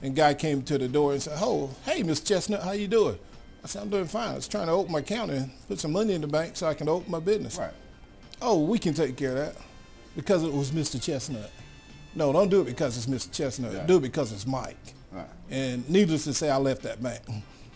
And 0.01 0.16
guy 0.16 0.34
came 0.34 0.62
to 0.62 0.78
the 0.78 0.88
door 0.88 1.12
and 1.12 1.22
said, 1.22 1.38
"Oh, 1.42 1.72
hey, 1.84 2.04
Miss 2.04 2.22
Chestnut, 2.22 2.63
how 2.63 2.72
you 2.72 2.88
doing?" 2.88 3.19
I 3.66 3.68
said, 3.68 3.81
"I'm 3.81 3.90
doing 3.90 4.07
fine. 4.07 4.30
I 4.30 4.36
was 4.36 4.48
trying 4.48 4.68
to 4.68 4.72
open 4.72 4.94
my 4.94 5.00
account 5.00 5.31
and 5.31 5.51
put 5.68 5.78
some 5.78 5.92
money 5.92 6.13
in 6.13 6.22
the 6.22 6.28
bank 6.28 6.56
so 6.56 6.68
I 6.68 6.74
can 6.74 6.88
open 6.88 7.12
my 7.12 7.19
business." 7.19 7.57
Right. 7.57 7.74
Oh, 8.42 8.63
we 8.63 8.80
can 8.80 8.94
take 8.94 9.18
care 9.18 9.31
of 9.31 9.36
that 9.36 9.56
because 10.16 10.44
it 10.44 10.52
was 10.52 10.72
Mr. 10.72 11.02
Chestnut. 11.02 11.52
No, 12.16 12.34
don't 12.34 12.50
do 12.50 12.62
it 12.62 12.66
because 12.66 12.98
it's 12.98 13.06
Mr. 13.06 13.32
Chestnut. 13.32 13.74
Yeah. 13.74 13.86
Do 13.86 13.98
it 13.98 14.02
because 14.02 14.32
it's 14.32 14.48
Mike. 14.48 14.78
Right. 15.12 15.26
And 15.50 15.88
needless 15.90 16.24
to 16.26 16.34
say, 16.34 16.50
I 16.50 16.58
left 16.58 16.84
that 16.84 17.02
bank. 17.02 17.22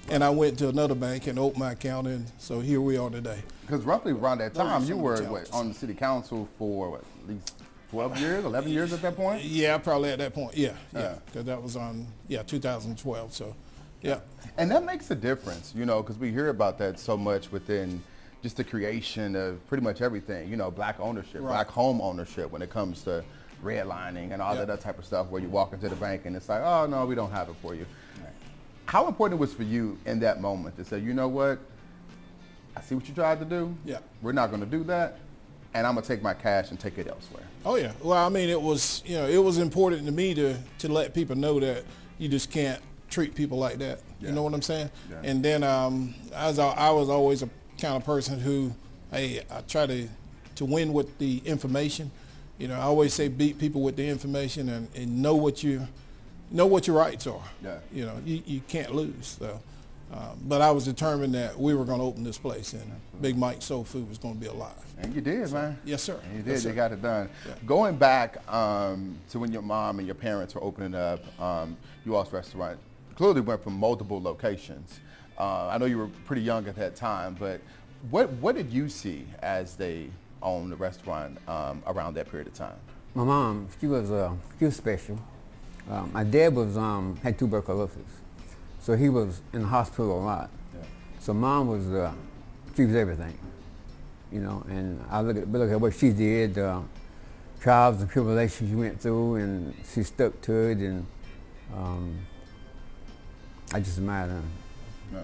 And 0.09 0.23
I 0.23 0.29
went 0.29 0.59
to 0.59 0.67
another 0.67 0.95
bank 0.95 1.27
and 1.27 1.39
opened 1.39 1.59
my 1.59 1.71
account, 1.71 2.07
and 2.07 2.29
so 2.37 2.59
here 2.59 2.81
we 2.81 2.97
are 2.97 3.09
today. 3.09 3.41
Because 3.61 3.85
roughly 3.85 4.11
around 4.11 4.39
that 4.39 4.53
time, 4.53 4.83
you 4.83 4.97
were 4.97 5.21
what, 5.23 5.49
on 5.53 5.69
the 5.69 5.73
city 5.73 5.93
council 5.93 6.49
for 6.57 6.91
what, 6.91 7.03
at 7.23 7.29
least 7.29 7.55
12 7.91 8.19
years, 8.19 8.43
11 8.45 8.71
years 8.71 8.91
at 8.91 9.01
that 9.01 9.15
point? 9.15 9.43
Yeah, 9.43 9.77
probably 9.77 10.09
at 10.09 10.19
that 10.19 10.33
point. 10.33 10.57
Yeah, 10.57 10.69
uh. 10.69 10.73
Yeah. 10.93 10.99
yeah, 10.99 11.15
because 11.25 11.45
that 11.45 11.61
was 11.61 11.77
on 11.77 12.05
yeah 12.27 12.43
2012. 12.43 13.33
So, 13.33 13.55
yeah, 14.01 14.19
And 14.57 14.69
that 14.71 14.83
makes 14.83 15.09
a 15.11 15.15
difference, 15.15 15.71
you 15.73 15.85
know, 15.85 16.01
because 16.01 16.17
we 16.17 16.31
hear 16.31 16.49
about 16.49 16.77
that 16.79 16.99
so 16.99 17.15
much 17.15 17.51
within 17.51 18.03
just 18.43 18.57
the 18.57 18.63
creation 18.63 19.35
of 19.37 19.65
pretty 19.67 19.81
much 19.83 20.01
everything, 20.01 20.49
you 20.49 20.57
know, 20.57 20.69
black 20.69 20.99
ownership, 20.99 21.35
Right. 21.35 21.53
black 21.53 21.67
home 21.69 22.01
ownership 22.01 22.51
when 22.51 22.61
it 22.61 22.69
comes 22.69 23.01
to 23.03 23.23
redlining 23.63 24.33
and 24.33 24.41
all 24.41 24.53
Yeah. 24.53 24.65
that 24.65 24.81
type 24.81 24.99
of 24.99 25.05
stuff 25.05 25.27
where 25.29 25.41
you 25.41 25.47
walk 25.47 25.71
into 25.71 25.87
the 25.87 25.95
bank 25.95 26.25
and 26.25 26.35
it's 26.35 26.49
like, 26.49 26.61
oh, 26.61 26.85
no, 26.85 27.05
we 27.05 27.15
don't 27.15 27.31
have 27.31 27.47
it 27.49 27.55
for 27.61 27.73
you. 27.73 27.85
How 28.85 29.07
important 29.07 29.39
it 29.39 29.41
was 29.41 29.53
for 29.53 29.63
you 29.63 29.97
in 30.05 30.19
that 30.19 30.41
moment 30.41 30.75
to 30.75 30.83
say, 30.83 30.99
you 30.99 31.13
know 31.13 31.29
what, 31.29 31.57
I 32.75 32.81
see 32.81 32.95
what 32.95 33.07
you 33.07 33.15
tried 33.15 33.39
to 33.39 33.45
do. 33.45 33.73
Yeah. 33.85 33.99
We're 34.21 34.33
not 34.33 34.49
going 34.49 34.59
to 34.59 34.67
do 34.67 34.83
that. 34.83 35.19
And 35.73 35.87
I'm 35.87 35.93
going 35.95 36.03
to 36.03 36.07
take 36.07 36.21
my 36.21 36.33
cash 36.33 36.69
and 36.69 36.79
take 36.79 36.97
it 36.97 37.07
elsewhere. 37.07 37.43
Oh 37.65 37.75
yeah. 37.77 37.93
Well, 38.03 38.23
I 38.23 38.29
mean, 38.29 38.49
it 38.49 38.61
was 38.61 39.01
you 39.07 39.15
know 39.15 39.25
it 39.27 39.37
was 39.39 39.57
important 39.57 40.05
to 40.05 40.11
me 40.11 40.35
to 40.35 40.55
to 40.79 40.87
let 40.91 41.15
people 41.15 41.35
know 41.35 41.59
that 41.61 41.83
you 42.19 42.27
just 42.29 42.51
can't 42.51 42.79
treat 43.09 43.33
people 43.33 43.57
like 43.57 43.79
that. 43.79 44.01
Yeah. 44.19 44.27
You 44.29 44.35
know 44.35 44.43
what 44.43 44.53
I'm 44.53 44.61
saying? 44.61 44.91
Yeah. 45.09 45.21
And 45.23 45.43
then 45.43 45.63
um, 45.63 46.13
as 46.35 46.59
I, 46.59 46.67
I 46.73 46.89
was 46.91 47.09
always 47.09 47.41
a 47.41 47.49
kind 47.83 47.97
of 47.97 48.05
person 48.05 48.39
who, 48.39 48.73
hey, 49.11 49.41
I 49.51 49.61
try 49.61 49.85
to 49.85 50.07
to 50.55 50.65
win 50.65 50.93
with 50.93 51.17
the 51.17 51.41
information. 51.45 52.11
You 52.57 52.69
know, 52.69 52.75
I 52.75 52.83
always 52.83 53.13
say 53.13 53.27
beat 53.27 53.59
people 53.59 53.81
with 53.81 53.97
the 53.97 54.07
information 54.07 54.69
and, 54.69 54.87
and 54.95 55.21
know 55.21 55.35
what 55.35 55.63
you 55.63 55.85
know 56.49 56.65
what 56.65 56.87
your 56.87 56.95
rights 56.95 57.27
are. 57.27 57.43
Yeah. 57.61 57.79
You 57.91 58.05
know, 58.05 58.21
you, 58.25 58.41
you 58.45 58.61
can't 58.67 58.95
lose. 58.95 59.37
So. 59.39 59.59
Um, 60.13 60.39
but 60.43 60.61
I 60.61 60.69
was 60.69 60.85
determined 60.85 61.33
that 61.33 61.59
we 61.59 61.73
were 61.73 61.85
going 61.85 61.97
to 61.97 62.05
open 62.05 62.23
this 62.23 62.37
place 62.37 62.73
and 62.73 62.83
Big 63.19 63.35
Mike 63.35 63.63
Soul 63.63 63.83
Food 63.83 64.07
was 64.07 64.19
going 64.19 64.35
to 64.35 64.39
be 64.39 64.45
alive. 64.45 64.71
And 64.99 65.13
you 65.13 65.21
did, 65.21 65.51
man. 65.51 65.79
Yes, 65.83 66.03
sir. 66.03 66.19
And 66.23 66.37
you 66.37 66.43
did. 66.43 66.51
Yes, 66.51 66.65
you 66.65 66.71
got 66.71 66.91
it 66.91 67.01
done. 67.01 67.29
Yeah. 67.47 67.55
Going 67.65 67.95
back 67.95 68.47
um, 68.53 69.17
to 69.31 69.39
when 69.39 69.51
your 69.51 69.63
mom 69.63 69.97
and 69.97 70.07
your 70.07 70.13
parents 70.15 70.53
were 70.53 70.63
opening 70.63 70.93
up 70.93 71.41
um, 71.41 71.75
you 72.05 72.15
all's 72.15 72.31
restaurant, 72.31 72.77
clearly 73.15 73.41
went 73.41 73.63
from 73.63 73.73
multiple 73.73 74.21
locations. 74.21 74.99
Uh, 75.37 75.67
I 75.67 75.77
know 75.77 75.85
you 75.85 75.97
were 75.97 76.09
pretty 76.25 76.41
young 76.41 76.67
at 76.67 76.75
that 76.75 76.95
time, 76.95 77.35
but 77.39 77.61
what 78.09 78.29
what 78.33 78.55
did 78.55 78.71
you 78.71 78.89
see 78.89 79.25
as 79.41 79.75
they 79.75 80.09
owned 80.41 80.71
the 80.71 80.75
restaurant 80.75 81.37
um, 81.47 81.81
around 81.87 82.13
that 82.15 82.29
period 82.29 82.47
of 82.47 82.53
time? 82.53 82.75
My 83.15 83.23
mom, 83.23 83.67
she 83.79 83.87
was 83.87 84.11
uh, 84.11 84.33
she 84.59 84.65
was 84.65 84.75
special. 84.75 85.19
Um, 85.89 86.11
my 86.13 86.23
dad 86.23 86.55
was 86.55 86.77
um, 86.77 87.17
had 87.23 87.37
tuberculosis, 87.37 87.97
so 88.79 88.95
he 88.95 89.09
was 89.09 89.41
in 89.53 89.61
the 89.61 89.67
hospital 89.67 90.19
a 90.19 90.23
lot. 90.23 90.49
Yeah. 90.73 90.85
So 91.19 91.33
mom 91.33 91.67
was 91.67 91.91
uh, 91.91 92.13
she 92.75 92.85
was 92.85 92.95
everything, 92.95 93.37
you 94.31 94.39
know, 94.39 94.63
and 94.69 95.03
I 95.09 95.21
look 95.21 95.37
at 95.37 95.51
look 95.51 95.71
at 95.71 95.79
what 95.79 95.93
she 95.93 96.11
did, 96.11 96.57
uh, 96.57 96.81
trials 97.59 98.01
and 98.01 98.09
tribulations 98.09 98.69
she 98.69 98.75
went 98.75 98.99
through, 99.01 99.35
and 99.35 99.73
she 99.93 100.03
stuck 100.03 100.39
to 100.41 100.53
it, 100.53 100.77
and 100.77 101.05
um, 101.73 102.19
I 103.73 103.79
just 103.79 103.97
admire 103.97 104.27
her. 104.27 104.41
Yeah. 105.13 105.21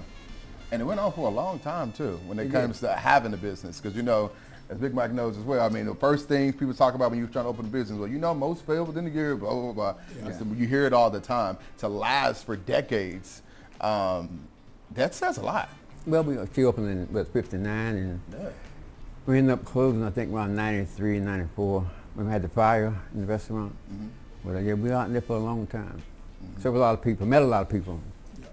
And 0.71 0.81
it 0.81 0.85
went 0.85 0.99
on 0.99 1.11
for 1.13 1.27
a 1.27 1.31
long 1.31 1.59
time 1.59 1.91
too 1.91 2.19
when 2.27 2.37
it, 2.39 2.47
It 2.47 2.51
comes 2.51 2.79
to 2.81 2.93
having 2.93 3.33
a 3.33 3.37
business 3.37 3.79
because 3.79 3.95
you 3.97 4.03
know, 4.03 4.31
as 4.69 4.77
Big 4.77 4.93
Mike 4.93 5.11
knows 5.11 5.35
as 5.35 5.43
well. 5.43 5.65
I 5.65 5.69
mean, 5.69 5.85
the 5.87 5.95
first 5.95 6.27
things 6.27 6.55
people 6.55 6.75
talk 6.75 6.93
about 6.93 7.09
when 7.09 7.17
you're 7.19 7.27
trying 7.27 7.45
to 7.45 7.49
open 7.49 7.65
a 7.65 7.69
business, 7.69 7.97
well, 7.97 8.07
you 8.07 8.19
know, 8.19 8.35
most 8.35 8.65
fail 8.67 8.85
within 8.85 9.07
a 9.07 9.09
year, 9.09 9.35
blah 9.35 9.51
blah 9.53 9.71
blah. 9.73 9.95
Yeah. 10.23 10.37
So 10.37 10.45
you 10.55 10.67
hear 10.67 10.85
it 10.85 10.93
all 10.93 11.09
the 11.09 11.19
time. 11.19 11.57
To 11.79 11.87
last 11.87 12.45
for 12.45 12.55
decades, 12.55 13.41
um, 13.81 14.41
that 14.91 15.15
says 15.15 15.37
a 15.37 15.41
lot. 15.41 15.69
Well, 16.05 16.23
we, 16.23 16.37
she 16.55 16.63
opened 16.63 16.87
in 16.87 17.05
what, 17.13 17.27
59, 17.33 17.95
and 17.95 18.21
Yeah. 18.31 18.49
we 19.25 19.37
ended 19.37 19.53
up 19.53 19.65
closing, 19.65 20.03
I 20.03 20.09
think, 20.11 20.31
around 20.31 20.55
93, 20.55 21.19
94, 21.19 21.85
when 22.15 22.25
we 22.27 22.31
had 22.31 22.41
the 22.41 22.47
fire 22.49 22.93
in 23.13 23.21
the 23.21 23.27
restaurant. 23.27 23.75
But 24.45 24.55
uh, 24.55 24.59
yeah, 24.59 24.73
we 24.73 24.89
were 24.89 24.95
out 24.95 25.11
there 25.11 25.21
for 25.21 25.35
a 25.35 25.39
long 25.39 25.67
time. 25.67 26.01
Served 26.59 26.77
a 26.77 26.79
lot 26.79 26.93
of 26.93 27.03
people, 27.03 27.25
met 27.25 27.41
a 27.41 27.45
lot 27.45 27.63
of 27.63 27.69
people, 27.69 27.99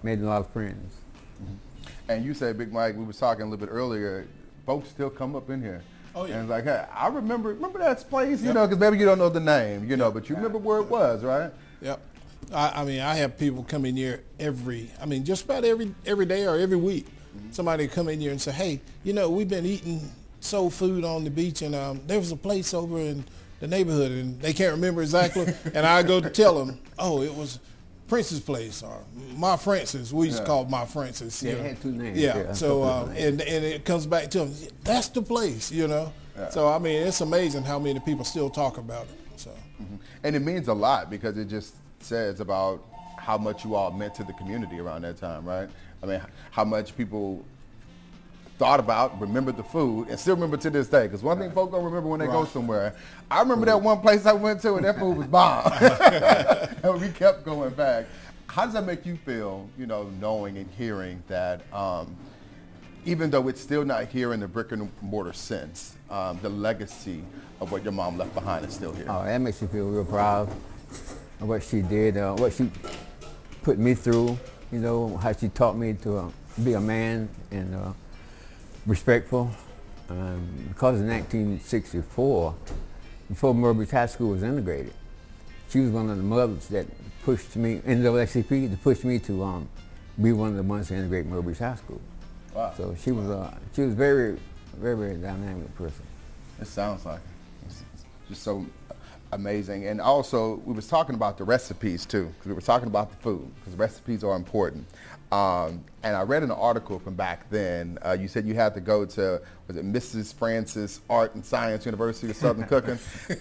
made 0.03 0.19
a 0.19 0.25
lot 0.25 0.41
of 0.41 0.49
friends. 0.49 0.93
And 2.09 2.23
you 2.23 2.33
said, 2.33 2.57
Big 2.57 2.71
Mike, 2.71 2.95
we 2.95 3.03
was 3.03 3.17
talking 3.17 3.43
a 3.43 3.49
little 3.49 3.65
bit 3.65 3.71
earlier. 3.71 4.27
Folks 4.65 4.89
still 4.89 5.09
come 5.09 5.35
up 5.35 5.49
in 5.49 5.61
here. 5.61 5.81
Oh, 6.15 6.25
yeah. 6.25 6.35
And 6.35 6.41
it's 6.43 6.49
like, 6.49 6.63
hey, 6.63 6.85
I 6.93 7.07
remember, 7.07 7.49
remember 7.49 7.79
that 7.79 8.09
place, 8.09 8.39
you 8.41 8.47
Yep. 8.47 8.55
know, 8.55 8.65
because 8.67 8.79
maybe 8.79 8.97
you 8.97 9.05
don't 9.05 9.19
know 9.19 9.29
the 9.29 9.39
name, 9.39 9.89
you 9.89 9.97
know, 9.97 10.09
but 10.11 10.29
you 10.29 10.35
remember 10.35 10.57
where 10.57 10.79
it 10.79 10.89
was, 10.89 11.23
right? 11.23 11.51
Yep. 11.81 11.99
I, 12.53 12.81
I 12.81 12.85
mean, 12.85 13.01
I 13.01 13.15
have 13.15 13.37
people 13.37 13.63
come 13.63 13.85
in 13.85 13.95
here 13.97 14.23
every, 14.39 14.89
I 15.01 15.05
mean, 15.05 15.25
just 15.25 15.45
about 15.45 15.63
every 15.65 15.93
every 16.05 16.25
day 16.25 16.45
or 16.47 16.57
every 16.57 16.77
week. 16.77 17.05
Somebody 17.51 17.87
come 17.87 18.07
in 18.09 18.19
here 18.19 18.31
and 18.31 18.41
say, 18.41 18.51
hey, 18.51 18.81
you 19.03 19.13
know, 19.13 19.29
we've 19.29 19.47
been 19.49 19.65
eating 19.65 20.01
soul 20.39 20.69
food 20.71 21.03
on 21.03 21.23
the 21.23 21.29
beach, 21.29 21.61
and 21.61 21.75
um, 21.75 22.01
there 22.07 22.17
was 22.19 22.31
a 22.31 22.35
place 22.35 22.73
over 22.73 22.97
in 22.99 23.23
the 23.59 23.67
neighborhood, 23.67 24.11
and 24.11 24.39
they 24.41 24.53
can't 24.53 24.71
remember 24.71 25.01
exactly. 25.03 25.45
and 25.75 25.85
I 25.85 26.01
go 26.03 26.19
to 26.19 26.29
tell 26.31 26.57
them, 26.65 26.79
oh, 26.97 27.21
it 27.21 27.33
was 27.33 27.59
Prince's 28.07 28.39
place 28.39 28.83
or 28.83 29.03
My 29.35 29.57
Francis. 29.57 30.13
We 30.13 30.27
used 30.27 30.39
to 30.39 30.45
call 30.45 30.63
it 30.63 30.69
My 30.69 30.85
Francis. 30.85 31.43
Yeah, 31.43 31.55
had 31.55 31.81
two 31.81 31.91
names. 31.91 32.17
Yeah. 32.17 32.37
Yeah, 32.37 32.53
so, 32.53 32.83
um, 32.83 33.09
and 33.11 33.41
and 33.41 33.65
it 33.65 33.85
comes 33.85 34.05
back 34.05 34.29
to 34.31 34.45
him. 34.45 34.53
That's 34.83 35.09
the 35.09 35.21
place, 35.21 35.71
you 35.71 35.87
know. 35.87 36.13
Yeah. 36.37 36.49
So 36.49 36.67
I 36.67 36.79
mean, 36.79 37.07
it's 37.07 37.21
amazing 37.21 37.63
how 37.63 37.79
many 37.79 37.99
people 37.99 38.25
still 38.25 38.49
talk 38.49 38.77
about 38.77 39.03
it. 39.03 39.39
So. 39.39 39.51
And 40.23 40.35
it 40.35 40.39
means 40.39 40.67
a 40.67 40.73
lot 40.73 41.09
because 41.09 41.37
it 41.37 41.45
just 41.45 41.75
says 41.99 42.39
about 42.39 42.83
how 43.17 43.37
much 43.37 43.65
you 43.65 43.75
all 43.75 43.91
meant 43.91 44.15
to 44.15 44.23
the 44.23 44.33
community 44.33 44.79
around 44.79 45.03
that 45.03 45.17
time, 45.17 45.45
right? 45.45 45.69
I 46.01 46.05
mean, 46.05 46.21
how 46.51 46.63
much 46.63 46.95
people 46.95 47.45
thought 48.57 48.79
about, 48.79 49.19
remembered 49.21 49.55
the 49.55 49.63
food, 49.63 50.09
and 50.09 50.19
still 50.19 50.35
remember 50.35 50.57
to 50.57 50.69
this 50.69 50.87
day. 50.87 51.03
Because 51.03 51.23
one 51.23 51.37
thing 51.37 51.51
folks 51.51 51.71
don't 51.71 51.83
remember 51.83 52.09
when 52.09 52.19
they 52.19 52.27
go 52.27 52.45
somewhere. 52.45 52.95
I 53.29 53.41
remember 53.41 53.65
that 53.67 53.81
one 53.81 54.01
place 54.01 54.25
I 54.25 54.33
went 54.33 54.61
to 54.61 54.75
and 54.75 54.85
that 54.85 54.97
food 54.97 55.17
was 55.17 55.27
bomb. 55.27 55.71
and 56.83 57.01
we 57.01 57.09
kept 57.09 57.45
going 57.45 57.73
back. 57.73 58.05
How 58.47 58.65
does 58.65 58.73
that 58.73 58.85
make 58.85 59.05
you 59.05 59.17
feel, 59.17 59.69
you 59.77 59.85
know, 59.85 60.09
knowing 60.19 60.57
and 60.57 60.69
hearing 60.77 61.21
that 61.27 61.61
um, 61.73 62.15
even 63.05 63.29
though 63.29 63.47
it's 63.47 63.61
still 63.61 63.85
not 63.85 64.07
here 64.07 64.33
in 64.33 64.39
the 64.39 64.47
brick 64.47 64.71
and 64.71 64.91
mortar 65.01 65.33
sense, 65.33 65.95
um, 66.09 66.39
the 66.41 66.49
legacy 66.49 67.23
of 67.61 67.71
what 67.71 67.83
your 67.83 67.93
mom 67.93 68.17
left 68.17 68.33
behind 68.33 68.65
is 68.65 68.73
still 68.73 68.93
here? 68.93 69.05
Oh, 69.09 69.23
that 69.23 69.37
makes 69.39 69.61
me 69.61 69.67
feel 69.67 69.89
real 69.89 70.05
proud 70.05 70.49
of 71.39 71.47
what 71.47 71.61
she 71.61 71.81
did, 71.81 72.17
uh, 72.17 72.35
what 72.35 72.53
she 72.53 72.71
put 73.61 73.77
me 73.77 73.93
through, 73.93 74.37
you 74.71 74.79
know, 74.79 75.17
how 75.17 75.33
she 75.33 75.49
taught 75.49 75.77
me 75.77 75.93
to 75.93 76.17
uh, 76.17 76.31
be 76.63 76.73
a 76.73 76.81
man 76.81 77.29
and 77.51 77.75
uh, 77.75 77.93
respectful. 78.87 79.51
Um, 80.09 80.47
because 80.69 81.01
in 81.01 81.09
1964, 81.09 82.55
before 83.27 83.73
Beach 83.73 83.91
High 83.91 84.05
School 84.05 84.29
was 84.29 84.41
integrated, 84.41 84.93
she 85.69 85.81
was 85.81 85.91
one 85.91 86.09
of 86.09 86.15
the 86.15 86.23
mothers 86.23 86.67
that 86.69 86.87
pushed 87.23 87.57
me, 87.57 87.79
NAACP, 87.79 88.71
to 88.71 88.77
push 88.77 89.03
me 89.03 89.19
to 89.19 89.43
um, 89.43 89.69
be 90.21 90.31
one 90.31 90.51
of 90.51 90.55
the 90.55 90.63
ones 90.63 90.87
to 90.87 90.95
integrate 90.95 91.29
Beach 91.45 91.59
High 91.59 91.75
School. 91.75 92.01
Wow. 92.55 92.73
So 92.77 92.95
she 93.03 93.11
was, 93.11 93.29
uh, 93.29 93.53
she 93.75 93.81
was 93.81 93.93
very, 93.93 94.37
very, 94.77 94.95
very 94.95 95.15
dynamic 95.15 95.75
person. 95.75 96.03
It 96.59 96.67
sounds 96.67 97.05
like 97.05 97.19
it. 97.19 97.65
It's 97.67 97.83
it's 97.93 98.05
just 98.29 98.43
so 98.43 98.65
amazing. 99.33 99.87
And 99.87 99.99
also, 99.99 100.55
we 100.65 100.73
was 100.73 100.87
talking 100.87 101.15
about 101.15 101.37
the 101.37 101.43
recipes 101.43 102.05
too, 102.05 102.25
because 102.27 102.47
we 102.47 102.53
were 102.53 102.61
talking 102.61 102.87
about 102.87 103.11
the 103.11 103.17
food, 103.17 103.51
because 103.55 103.77
recipes 103.77 104.23
are 104.23 104.35
important. 104.35 104.87
Um, 105.31 105.83
and 106.03 106.15
I 106.15 106.21
read 106.21 106.43
an 106.43 106.51
article 106.51 106.99
from 106.99 107.15
back 107.15 107.49
then. 107.49 107.97
Uh, 108.05 108.15
you 108.19 108.27
said 108.27 108.45
you 108.45 108.53
had 108.53 108.73
to 108.75 108.81
go 108.81 109.05
to, 109.05 109.41
was 109.67 109.75
it 109.75 109.85
Mrs. 109.85 110.33
Frances 110.33 111.01
Art 111.09 111.35
and 111.35 111.45
Science 111.45 111.85
University 111.85 112.29
of 112.29 112.37
Southern 112.37 112.65
Cooking? 112.65 112.97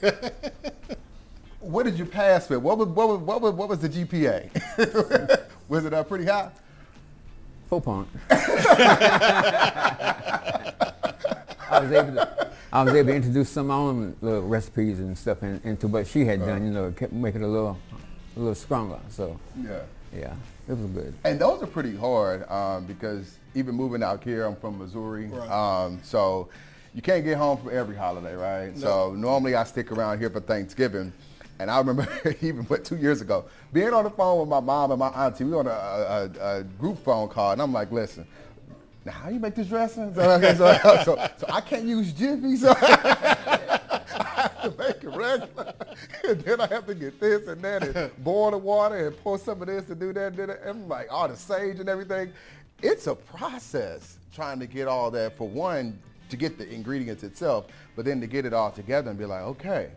what 1.60 1.84
did 1.84 1.98
you 1.98 2.04
pass 2.04 2.48
with? 2.48 2.58
What 2.58 2.78
was, 2.78 2.88
what 2.88 3.08
was, 3.08 3.20
what 3.20 3.40
was, 3.40 3.52
what 3.52 3.68
was 3.68 3.78
the 3.78 3.88
GPA? 3.88 5.40
was 5.68 5.84
it 5.84 5.94
uh, 5.94 6.02
pretty 6.02 6.24
high? 6.24 6.50
Full 7.68 7.80
point. 7.80 8.08
I 8.30 8.34
was 11.80 11.92
able 11.92 12.14
to, 12.14 12.48
I 12.72 12.82
was 12.82 12.94
able 12.94 13.08
to 13.08 13.14
introduce 13.14 13.48
some 13.48 13.62
of 13.62 13.68
my 13.68 13.74
own 13.74 14.16
little 14.20 14.42
recipes 14.42 14.98
and 14.98 15.16
stuff 15.16 15.42
in, 15.42 15.60
into 15.64 15.88
what 15.88 16.06
she 16.06 16.24
had 16.24 16.40
done. 16.40 16.64
You 16.64 16.72
know, 16.72 16.92
kept 16.92 17.12
make 17.12 17.34
it 17.34 17.42
a 17.42 17.46
little, 17.46 17.78
a 18.36 18.38
little 18.38 18.54
stronger. 18.54 18.98
So 19.08 19.38
Yeah. 19.60 19.80
Yeah, 20.14 20.34
it 20.68 20.76
was 20.76 20.90
good. 20.90 21.14
And 21.24 21.38
those 21.38 21.62
are 21.62 21.66
pretty 21.66 21.96
hard 21.96 22.48
um, 22.50 22.84
because 22.86 23.38
even 23.54 23.74
moving 23.74 24.02
out 24.02 24.22
here, 24.22 24.44
I'm 24.44 24.56
from 24.56 24.78
Missouri, 24.78 25.26
Right. 25.26 25.50
um, 25.50 26.00
so 26.02 26.48
you 26.94 27.02
can't 27.02 27.24
get 27.24 27.36
home 27.38 27.58
for 27.58 27.70
every 27.70 27.96
holiday, 27.96 28.34
right? 28.34 28.76
So 28.76 29.12
normally 29.14 29.54
I 29.54 29.64
stick 29.64 29.92
around 29.92 30.18
here 30.18 30.30
for 30.30 30.40
Thanksgiving. 30.40 31.12
And 31.58 31.70
I 31.70 31.78
remember 31.78 32.06
even 32.42 32.64
what 32.64 32.84
two 32.84 32.96
years 32.96 33.20
ago, 33.22 33.46
being 33.72 33.92
on 33.94 34.04
the 34.04 34.10
phone 34.10 34.40
with 34.40 34.48
my 34.48 34.60
mom 34.60 34.90
and 34.90 34.98
my 34.98 35.08
auntie, 35.08 35.44
we 35.44 35.52
were 35.52 35.60
on 35.60 35.66
a, 35.68 35.70
a, 36.40 36.58
a 36.58 36.62
group 36.64 37.02
phone 37.02 37.28
call, 37.28 37.52
and 37.52 37.62
I'm 37.62 37.72
like, 37.72 37.90
listen, 37.90 38.26
now 39.06 39.12
how 39.12 39.28
you 39.30 39.38
make 39.40 39.54
this 39.54 39.68
dressing? 39.68 40.12
So, 40.14 40.40
so, 40.40 41.02
so, 41.04 41.28
so 41.38 41.46
I 41.50 41.60
can't 41.62 41.84
use 41.86 42.12
Jiffy, 42.12 42.56
so 42.56 42.74
I 42.78 42.84
have 43.46 43.65
to 44.70 44.78
make 44.78 45.04
it 45.04 45.08
regular. 45.08 45.74
and 46.28 46.40
then 46.40 46.60
I 46.60 46.66
have 46.68 46.86
to 46.86 46.94
get 46.94 47.20
this 47.20 47.46
and 47.46 47.62
that 47.62 47.82
and 47.82 48.24
boil 48.24 48.50
the 48.50 48.58
water 48.58 49.08
and 49.08 49.16
pour 49.18 49.38
some 49.38 49.60
of 49.60 49.68
this 49.68 49.88
and 49.88 49.98
do 49.98 50.12
that 50.12 50.28
and 50.28 50.36
do 50.36 50.46
that. 50.46 50.60
I'm 50.66 50.88
like, 50.88 51.08
all 51.10 51.28
the 51.28 51.36
sage 51.36 51.80
and 51.80 51.88
everything. 51.88 52.32
It's 52.82 53.06
a 53.06 53.14
process 53.14 54.18
trying 54.34 54.60
to 54.60 54.66
get 54.66 54.86
all 54.86 55.10
that 55.12 55.36
for 55.36 55.48
one, 55.48 55.98
to 56.28 56.36
get 56.36 56.58
the 56.58 56.68
ingredients 56.68 57.22
itself, 57.22 57.66
but 57.94 58.04
then 58.04 58.20
to 58.20 58.26
get 58.26 58.44
it 58.44 58.52
all 58.52 58.70
together 58.70 59.10
and 59.10 59.18
be 59.18 59.24
like, 59.24 59.42
okay, 59.42 59.90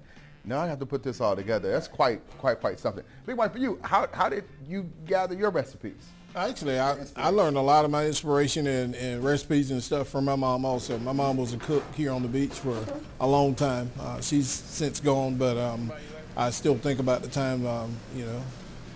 now 0.46 0.60
I 0.60 0.68
have 0.68 0.80
to 0.80 0.86
put 0.86 1.04
this 1.04 1.20
all 1.20 1.36
together. 1.36 1.72
That's 1.72 1.88
quite, 1.88 2.22
quite, 2.38 2.60
quite 2.60 2.80
something. 2.80 3.04
Big 3.26 3.36
Mike, 3.36 3.52
for 3.52 3.60
you, 3.60 3.80
how, 3.84 4.08
how 4.14 4.30
did 4.30 4.46
you 4.68 4.90
gather 5.06 5.36
your 5.36 5.50
recipes? 5.50 6.08
Actually, 6.40 6.80
I, 6.80 6.96
I 7.18 7.30
learned 7.32 7.58
a 7.58 7.62
lot 7.62 7.84
of 7.84 7.92
my 7.92 8.06
inspiration 8.06 8.66
and, 8.66 8.96
and 8.96 9.22
recipes 9.22 9.72
and 9.72 9.84
stuff 9.84 10.08
from 10.08 10.24
my 10.24 10.38
mom 10.38 10.64
also. 10.64 10.98
My 11.00 11.12
mom 11.12 11.36
was 11.36 11.54
a 11.54 11.58
cook 11.58 11.84
here 11.96 12.14
on 12.14 12.22
the 12.22 12.30
beach 12.30 12.54
for 12.54 12.82
a 13.20 13.28
long 13.28 13.56
time. 13.56 13.92
Uh, 14.00 14.22
she's 14.22 14.48
since 14.48 15.02
gone, 15.02 15.36
but 15.36 15.58
um, 15.58 15.92
I 16.38 16.52
still 16.52 16.78
think 16.78 17.02
about 17.02 17.24
the 17.24 17.28
time, 17.28 17.66
um, 17.68 17.94
you 18.16 18.26
know, 18.26 18.42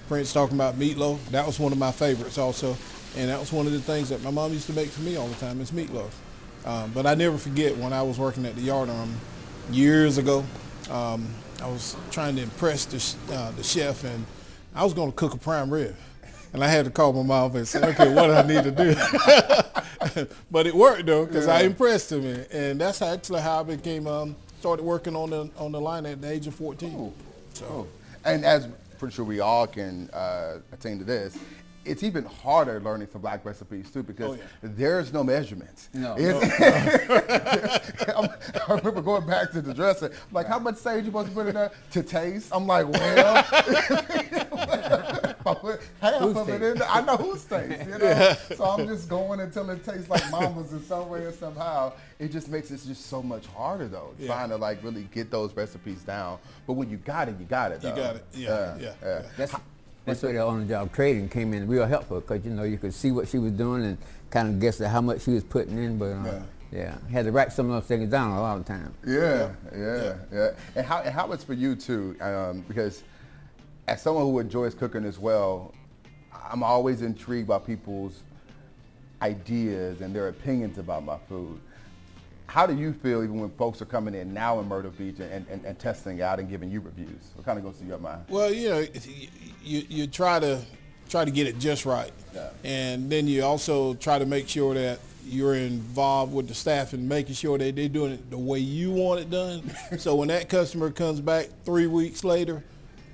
Prince 0.07 0.31
talking 0.31 0.55
about 0.55 0.79
meatloaf. 0.79 1.19
That 1.31 1.45
was 1.45 1.59
one 1.59 1.73
of 1.73 1.77
my 1.77 1.91
favorites 1.91 2.37
also. 2.37 2.77
And 3.17 3.29
that 3.29 3.41
was 3.41 3.51
one 3.51 3.65
of 3.65 3.73
the 3.73 3.81
things 3.81 4.07
that 4.07 4.23
my 4.23 4.31
mom 4.31 4.53
used 4.53 4.67
to 4.67 4.73
make 4.73 4.87
for 4.87 5.01
me 5.01 5.17
all 5.17 5.27
the 5.27 5.35
time 5.35 5.59
is 5.59 5.71
meatloaf. 5.71 6.11
Um, 6.63 6.91
but 6.93 7.05
I 7.05 7.13
never 7.13 7.37
forget 7.37 7.75
when 7.75 7.91
I 7.91 8.03
was 8.03 8.17
working 8.17 8.45
at 8.45 8.55
the 8.55 8.61
yard 8.61 8.89
arm 8.89 9.13
years 9.69 10.17
ago. 10.17 10.45
Um, 10.89 11.27
I 11.61 11.67
was 11.67 11.97
trying 12.09 12.37
to 12.37 12.41
impress 12.41 12.85
the, 12.85 12.99
sh- 12.99 13.15
uh, 13.31 13.51
the 13.51 13.63
chef, 13.63 14.05
and 14.05 14.25
I 14.73 14.85
was 14.85 14.93
going 14.93 15.11
to 15.11 15.15
cook 15.15 15.33
a 15.33 15.37
prime 15.37 15.69
rib. 15.69 15.93
And 16.53 16.63
I 16.63 16.67
had 16.67 16.85
to 16.85 16.91
call 16.91 17.13
my 17.13 17.23
mom 17.23 17.55
and 17.55 17.67
say, 17.67 17.79
okay, 17.83 18.13
what 18.13 18.27
do 18.27 18.33
I 18.33 18.45
need 18.45 18.63
to 18.63 18.71
do? 18.71 20.27
but 20.51 20.67
it 20.67 20.75
worked 20.75 21.05
though, 21.07 21.25
because 21.25 21.47
I 21.47 21.61
impressed 21.63 22.11
him, 22.11 22.25
and- 22.25 22.47
and 22.51 22.81
that's 22.81 23.01
actually 23.01 23.41
how 23.41 23.61
I 23.61 23.63
became 23.63 24.05
um, 24.07 24.35
started 24.59 24.83
working 24.83 25.15
on 25.15 25.31
the 25.31 25.49
on 25.57 25.71
the 25.71 25.81
line 25.81 26.05
at 26.05 26.21
the 26.21 26.29
age 26.31 26.45
of 26.47 26.53
14. 26.55 26.91
Cool. 26.91 27.13
So 27.53 27.65
Cool. 27.65 27.87
And 28.25 28.45
as 28.45 28.67
pretty 28.99 29.15
sure 29.15 29.25
we 29.25 29.39
all 29.39 29.65
can 29.67 30.09
uh, 30.13 30.59
attain 30.71 30.99
to 30.99 31.03
this, 31.03 31.37
it's 31.85 32.03
even 32.03 32.23
harder 32.23 32.79
learning 32.79 33.07
some 33.11 33.19
black 33.21 33.43
recipes 33.43 33.91
too 33.91 34.03
because 34.03 34.31
Oh, 34.31 34.33
yeah. 34.35 34.43
there's 34.61 35.11
no 35.11 35.23
measurements. 35.23 35.89
No. 35.93 36.15
It's- 36.17 36.61
I'm- 38.15 38.29
I 38.67 38.73
remember 38.75 39.01
going 39.01 39.25
back 39.25 39.51
to 39.51 39.61
the 39.61 39.73
dresser, 39.73 40.11
like 40.31 40.47
how 40.47 40.59
much 40.59 40.77
sage 40.77 40.99
you 41.03 41.09
supposed 41.09 41.29
to 41.29 41.33
put 41.35 41.47
in 41.47 41.55
there 41.55 41.71
to 41.91 42.03
taste? 42.03 42.49
I'm 42.53 42.65
like, 42.67 42.87
well, 42.87 43.43
if 45.43 45.47
I 45.47 45.53
put 45.55 45.81
half 46.01 46.21
Whose 46.21 46.37
of 46.37 46.49
it 46.49 46.61
in 46.61 46.77
there, 46.79 46.87
I 46.89 47.01
know 47.01 47.17
whose 47.17 47.43
taste, 47.43 47.85
you 47.87 47.97
know? 47.97 48.35
So 48.55 48.63
I'm 48.65 48.87
just 48.87 49.09
going 49.09 49.39
until 49.41 49.69
it 49.69 49.83
tastes 49.83 50.09
like 50.09 50.29
mama's 50.31 50.71
in 50.71 50.83
some 50.83 51.09
way 51.09 51.19
or 51.21 51.31
somehow. 51.33 51.93
It 52.19 52.31
just 52.31 52.49
makes 52.49 52.71
it 52.71 52.79
just 52.85 53.07
so 53.07 53.21
much 53.21 53.45
harder 53.47 53.87
though, 53.87 54.11
Yeah. 54.17 54.27
trying 54.27 54.49
to 54.49 54.57
like 54.57 54.83
really 54.83 55.07
get 55.13 55.29
those 55.31 55.53
recipes 55.55 56.01
down. 56.03 56.39
But 56.65 56.73
when 56.73 56.89
you 56.89 56.97
got 56.97 57.27
it, 57.29 57.35
you 57.39 57.45
got 57.45 57.71
it. 57.71 57.83
You 57.83 57.89
got 57.89 58.15
it. 58.15 58.25
Yeah, 58.33 58.77
yeah, 58.79 58.93
yeah. 59.03 59.21
That's 59.37 59.53
that's 60.05 60.21
where 60.21 60.33
the 60.33 60.45
on-the-job 60.45 60.91
trading 60.93 61.29
came 61.29 61.53
in 61.53 61.65
real 61.67 61.85
helpful 61.85 62.19
because 62.19 62.43
you 62.45 62.51
know 62.51 62.63
you 62.63 62.77
could 62.77 62.93
see 62.93 63.11
what 63.11 63.27
she 63.27 63.37
was 63.39 63.51
doing 63.53 63.83
and 63.85 63.97
kind 64.29 64.49
of 64.49 64.59
guess 64.59 64.81
at 64.81 64.89
how 64.89 64.99
much 65.01 65.21
she 65.21 65.31
was 65.31 65.43
putting 65.43 65.77
in. 65.77 65.97
But 65.97 66.05
uh, 66.13 66.23
Yeah. 66.25 66.41
Yeah, 66.73 66.97
had 67.11 67.25
to 67.25 67.31
write 67.31 67.53
some 67.53 67.69
of 67.69 67.73
those 67.79 67.87
things 67.87 68.09
down 68.09 68.31
a 68.31 68.41
lot 68.41 68.57
of 68.57 68.65
times. 68.65 68.95
Yeah, 69.05 69.51
yeah, 69.77 70.15
yeah. 70.33 70.49
And 70.75 70.83
how 70.83 71.01
and 71.03 71.13
how 71.13 71.31
it's 71.31 71.43
for 71.43 71.53
you 71.53 71.75
too, 71.75 72.15
um, 72.19 72.63
because 72.67 73.03
as 73.87 74.01
someone 74.01 74.25
who 74.25 74.39
enjoys 74.39 74.73
cooking 74.73 75.05
as 75.05 75.19
well, 75.19 75.73
I'm 76.49 76.63
always 76.63 77.01
intrigued 77.01 77.47
by 77.47 77.59
people's 77.59 78.21
ideas 79.21 80.01
and 80.01 80.15
their 80.15 80.29
opinions 80.29 80.77
about 80.77 81.03
my 81.03 81.17
food. 81.29 81.59
How 82.47 82.67
do 82.67 82.75
you 82.75 82.93
feel 82.93 83.23
even 83.23 83.39
when 83.39 83.49
folks 83.51 83.81
are 83.81 83.85
coming 83.85 84.13
in 84.13 84.33
now 84.33 84.59
in 84.59 84.67
Myrtle 84.67 84.91
Beach 84.91 85.19
and, 85.19 85.45
and, 85.47 85.65
and 85.65 85.79
testing 85.79 86.21
out 86.21 86.39
and 86.39 86.49
giving 86.49 86.69
you 86.69 86.81
reviews? 86.81 87.31
What 87.35 87.45
kind 87.45 87.57
of 87.57 87.63
goes 87.63 87.77
through 87.77 87.87
your 87.87 87.97
mind? 87.97 88.25
Well, 88.29 88.53
you 88.53 88.69
know, 88.69 88.85
you, 89.63 89.85
you 89.89 90.07
try 90.07 90.39
to 90.39 90.61
try 91.09 91.25
to 91.25 91.31
get 91.31 91.47
it 91.47 91.57
just 91.57 91.85
right. 91.85 92.11
Yeah. 92.33 92.49
And 92.63 93.09
then 93.09 93.27
you 93.27 93.43
also 93.43 93.95
try 93.95 94.19
to 94.19 94.25
make 94.25 94.47
sure 94.47 94.73
that 94.73 94.99
you're 95.25 95.55
involved 95.55 96.33
with 96.33 96.47
the 96.47 96.53
staff 96.53 96.93
and 96.93 97.07
making 97.07 97.33
sure 97.35 97.57
that 97.57 97.75
they're 97.75 97.89
doing 97.89 98.13
it 98.13 98.29
the 98.29 98.37
way 98.37 98.59
you 98.59 98.91
want 98.91 99.21
it 99.21 99.29
done. 99.29 99.63
so 99.97 100.15
when 100.15 100.27
that 100.27 100.49
customer 100.49 100.91
comes 100.91 101.21
back 101.21 101.47
three 101.65 101.87
weeks 101.87 102.23
later, 102.23 102.63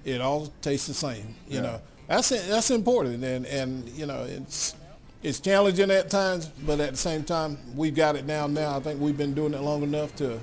it 0.05 0.21
all 0.21 0.47
tastes 0.61 0.87
the 0.87 0.93
same. 0.93 1.35
You 1.47 1.55
Yeah. 1.57 1.61
know, 1.61 1.81
that's 2.07 2.29
that's 2.29 2.71
important, 2.71 3.23
and 3.23 3.45
and 3.45 3.87
you 3.89 4.05
know 4.05 4.23
it's 4.23 4.75
it's 5.21 5.39
challenging 5.39 5.91
at 5.91 6.09
times, 6.09 6.47
but 6.65 6.79
at 6.79 6.91
the 6.91 6.97
same 6.97 7.23
time 7.23 7.57
we've 7.75 7.95
got 7.95 8.15
it 8.15 8.25
down 8.25 8.53
now. 8.53 8.77
I 8.77 8.79
think 8.79 8.99
we've 9.01 9.17
been 9.17 9.33
doing 9.33 9.53
it 9.53 9.61
long 9.61 9.83
enough 9.83 10.15
to 10.17 10.39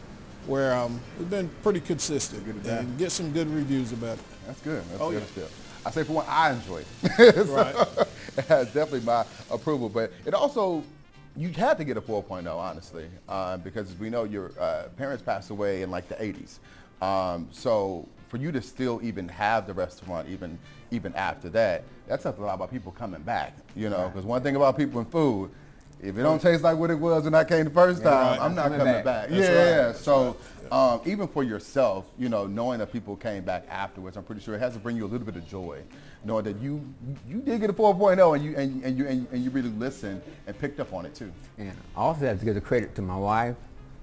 where 0.46 0.74
um, 0.74 1.00
we've 1.18 1.30
been 1.30 1.48
pretty 1.62 1.80
consistent 1.80 2.46
and 2.66 2.96
get 2.98 3.10
some 3.10 3.32
good 3.32 3.48
reviews 3.50 3.92
about 3.92 4.18
it. 4.18 4.24
That's 4.46 4.60
good. 4.60 4.82
That's 4.90 5.00
Oh, 5.00 5.10
good. 5.10 5.14
yeah. 5.14 5.20
That's 5.20 5.32
good. 5.32 5.48
I 5.84 5.90
say 5.90 6.02
for 6.04 6.12
one, 6.12 6.26
I 6.28 6.52
enjoy 6.52 6.82
it. 7.02 7.46
Right. 7.48 7.74
it 8.36 8.44
has 8.44 8.66
definitely 8.66 9.00
my 9.00 9.24
approval, 9.50 9.88
but 9.88 10.12
it 10.24 10.34
also 10.34 10.84
you 11.36 11.48
had 11.50 11.76
to 11.78 11.84
get 11.84 11.96
a 11.96 12.00
4.0 12.00 12.46
honestly, 12.56 13.06
uh, 13.28 13.56
because 13.58 13.94
we 13.98 14.08
know 14.08 14.24
your 14.24 14.52
uh, 14.60 14.84
parents 14.96 15.22
passed 15.22 15.50
away 15.50 15.82
in 15.82 15.90
like 15.90 16.08
the 16.08 16.14
80s. 16.14 16.58
Um, 17.04 17.48
so 17.52 18.06
for 18.28 18.36
you 18.36 18.52
to 18.52 18.60
still 18.62 19.00
even 19.02 19.28
have 19.28 19.66
the 19.66 19.74
restaurant, 19.74 20.28
even 20.28 20.58
even 20.90 21.14
after 21.14 21.48
that, 21.50 21.82
that 22.06 22.20
tells 22.22 22.38
a 22.38 22.40
lot 22.42 22.54
about 22.54 22.70
people 22.70 22.92
coming 22.92 23.22
back. 23.22 23.56
You 23.74 23.88
know, 23.90 24.08
because 24.08 24.24
one 24.24 24.42
thing 24.42 24.56
about 24.56 24.76
people 24.76 25.00
in 25.00 25.06
food. 25.06 25.50
If 26.02 26.18
it 26.18 26.22
don't 26.22 26.40
taste 26.42 26.62
like 26.62 26.76
what 26.76 26.90
it 26.90 26.94
was 26.98 27.24
when 27.24 27.34
I 27.34 27.42
came 27.42 27.64
the 27.64 27.70
first 27.70 28.02
time, 28.02 28.12
Right. 28.12 28.38
I'm 28.40 28.54
not 28.54 28.64
Coming 28.64 28.78
coming 28.80 28.94
back. 29.02 29.04
back. 29.04 29.30
Yeah, 29.30 29.38
right. 29.38 29.66
yeah. 29.88 29.92
So 29.94 30.36
um, 30.70 31.00
even 31.06 31.26
for 31.26 31.42
yourself, 31.42 32.04
you 32.18 32.28
know, 32.28 32.46
knowing 32.46 32.80
that 32.80 32.92
people 32.92 33.16
came 33.16 33.44
back 33.44 33.64
afterwards, 33.70 34.18
I'm 34.18 34.22
pretty 34.22 34.42
sure 34.42 34.54
it 34.54 34.58
has 34.58 34.74
to 34.74 34.78
bring 34.78 34.94
you 34.98 35.06
a 35.06 35.08
little 35.08 35.24
bit 35.24 35.36
of 35.36 35.48
joy, 35.48 35.80
knowing 36.22 36.44
that 36.44 36.60
you 36.60 36.84
you 37.26 37.38
did 37.40 37.62
get 37.62 37.70
a 37.70 37.72
4.0 37.72 38.34
and 38.36 38.44
you 38.44 38.54
and, 38.56 38.84
and 38.84 38.98
you 38.98 39.06
and, 39.06 39.26
and 39.32 39.42
you 39.42 39.48
really 39.48 39.70
listened 39.70 40.20
and 40.46 40.58
picked 40.58 40.80
up 40.80 40.92
on 40.92 41.06
it 41.06 41.14
too. 41.14 41.32
And 41.56 41.72
I 41.96 42.00
also 42.00 42.26
have 42.26 42.40
to 42.40 42.44
give 42.44 42.56
the 42.56 42.60
credit 42.60 42.94
to 42.96 43.02
my 43.02 43.16
wife, 43.16 43.56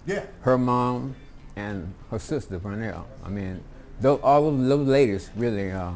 Yeah. 0.08 0.26
her 0.42 0.58
mom, 0.58 1.16
and 1.56 1.94
her 2.10 2.18
sister 2.18 2.58
Vernell. 2.60 3.04
I 3.24 3.30
mean, 3.30 3.64
those, 4.04 4.20
all 4.22 4.50
of 4.50 4.60
those 4.66 4.88
ladies 4.88 5.30
really 5.36 5.72
uh, 5.72 5.92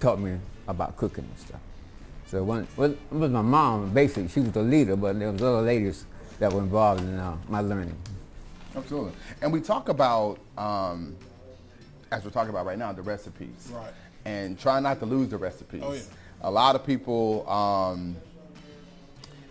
taught 0.00 0.18
me 0.18 0.36
about 0.66 0.96
cooking 0.96 1.24
and 1.24 1.38
stuff. 1.38 1.60
So 2.26 2.42
when, 2.42 2.66
when 2.76 2.92
it 2.92 3.12
was 3.12 3.30
my 3.30 3.42
mom, 3.42 3.90
basically, 3.94 4.28
she 4.28 4.40
was 4.40 4.52
the 4.52 4.62
leader, 4.62 4.96
but 4.96 5.18
there 5.18 5.30
was 5.30 5.40
other 5.42 5.62
ladies 5.62 6.04
that 6.38 6.52
were 6.52 6.60
involved 6.60 7.02
in 7.02 7.18
uh, 7.18 7.36
my 7.48 7.60
learning. 7.60 7.96
Absolutely. 8.74 9.12
And 9.42 9.52
we 9.52 9.60
talk 9.60 9.88
about, 9.88 10.38
um, 10.58 11.14
as 12.10 12.24
we're 12.24 12.30
talking 12.30 12.50
about 12.50 12.66
right 12.66 12.78
now, 12.78 12.92
the 12.92 13.02
recipes. 13.02 13.70
Right. 13.72 13.92
And 14.24 14.58
try 14.58 14.80
not 14.80 14.98
to 15.00 15.06
lose 15.06 15.28
the 15.28 15.36
recipes. 15.36 15.82
Oh, 15.84 15.92
yeah. 15.92 16.00
A 16.42 16.50
lot 16.50 16.74
of 16.74 16.84
people 16.84 17.48
um, 17.48 18.16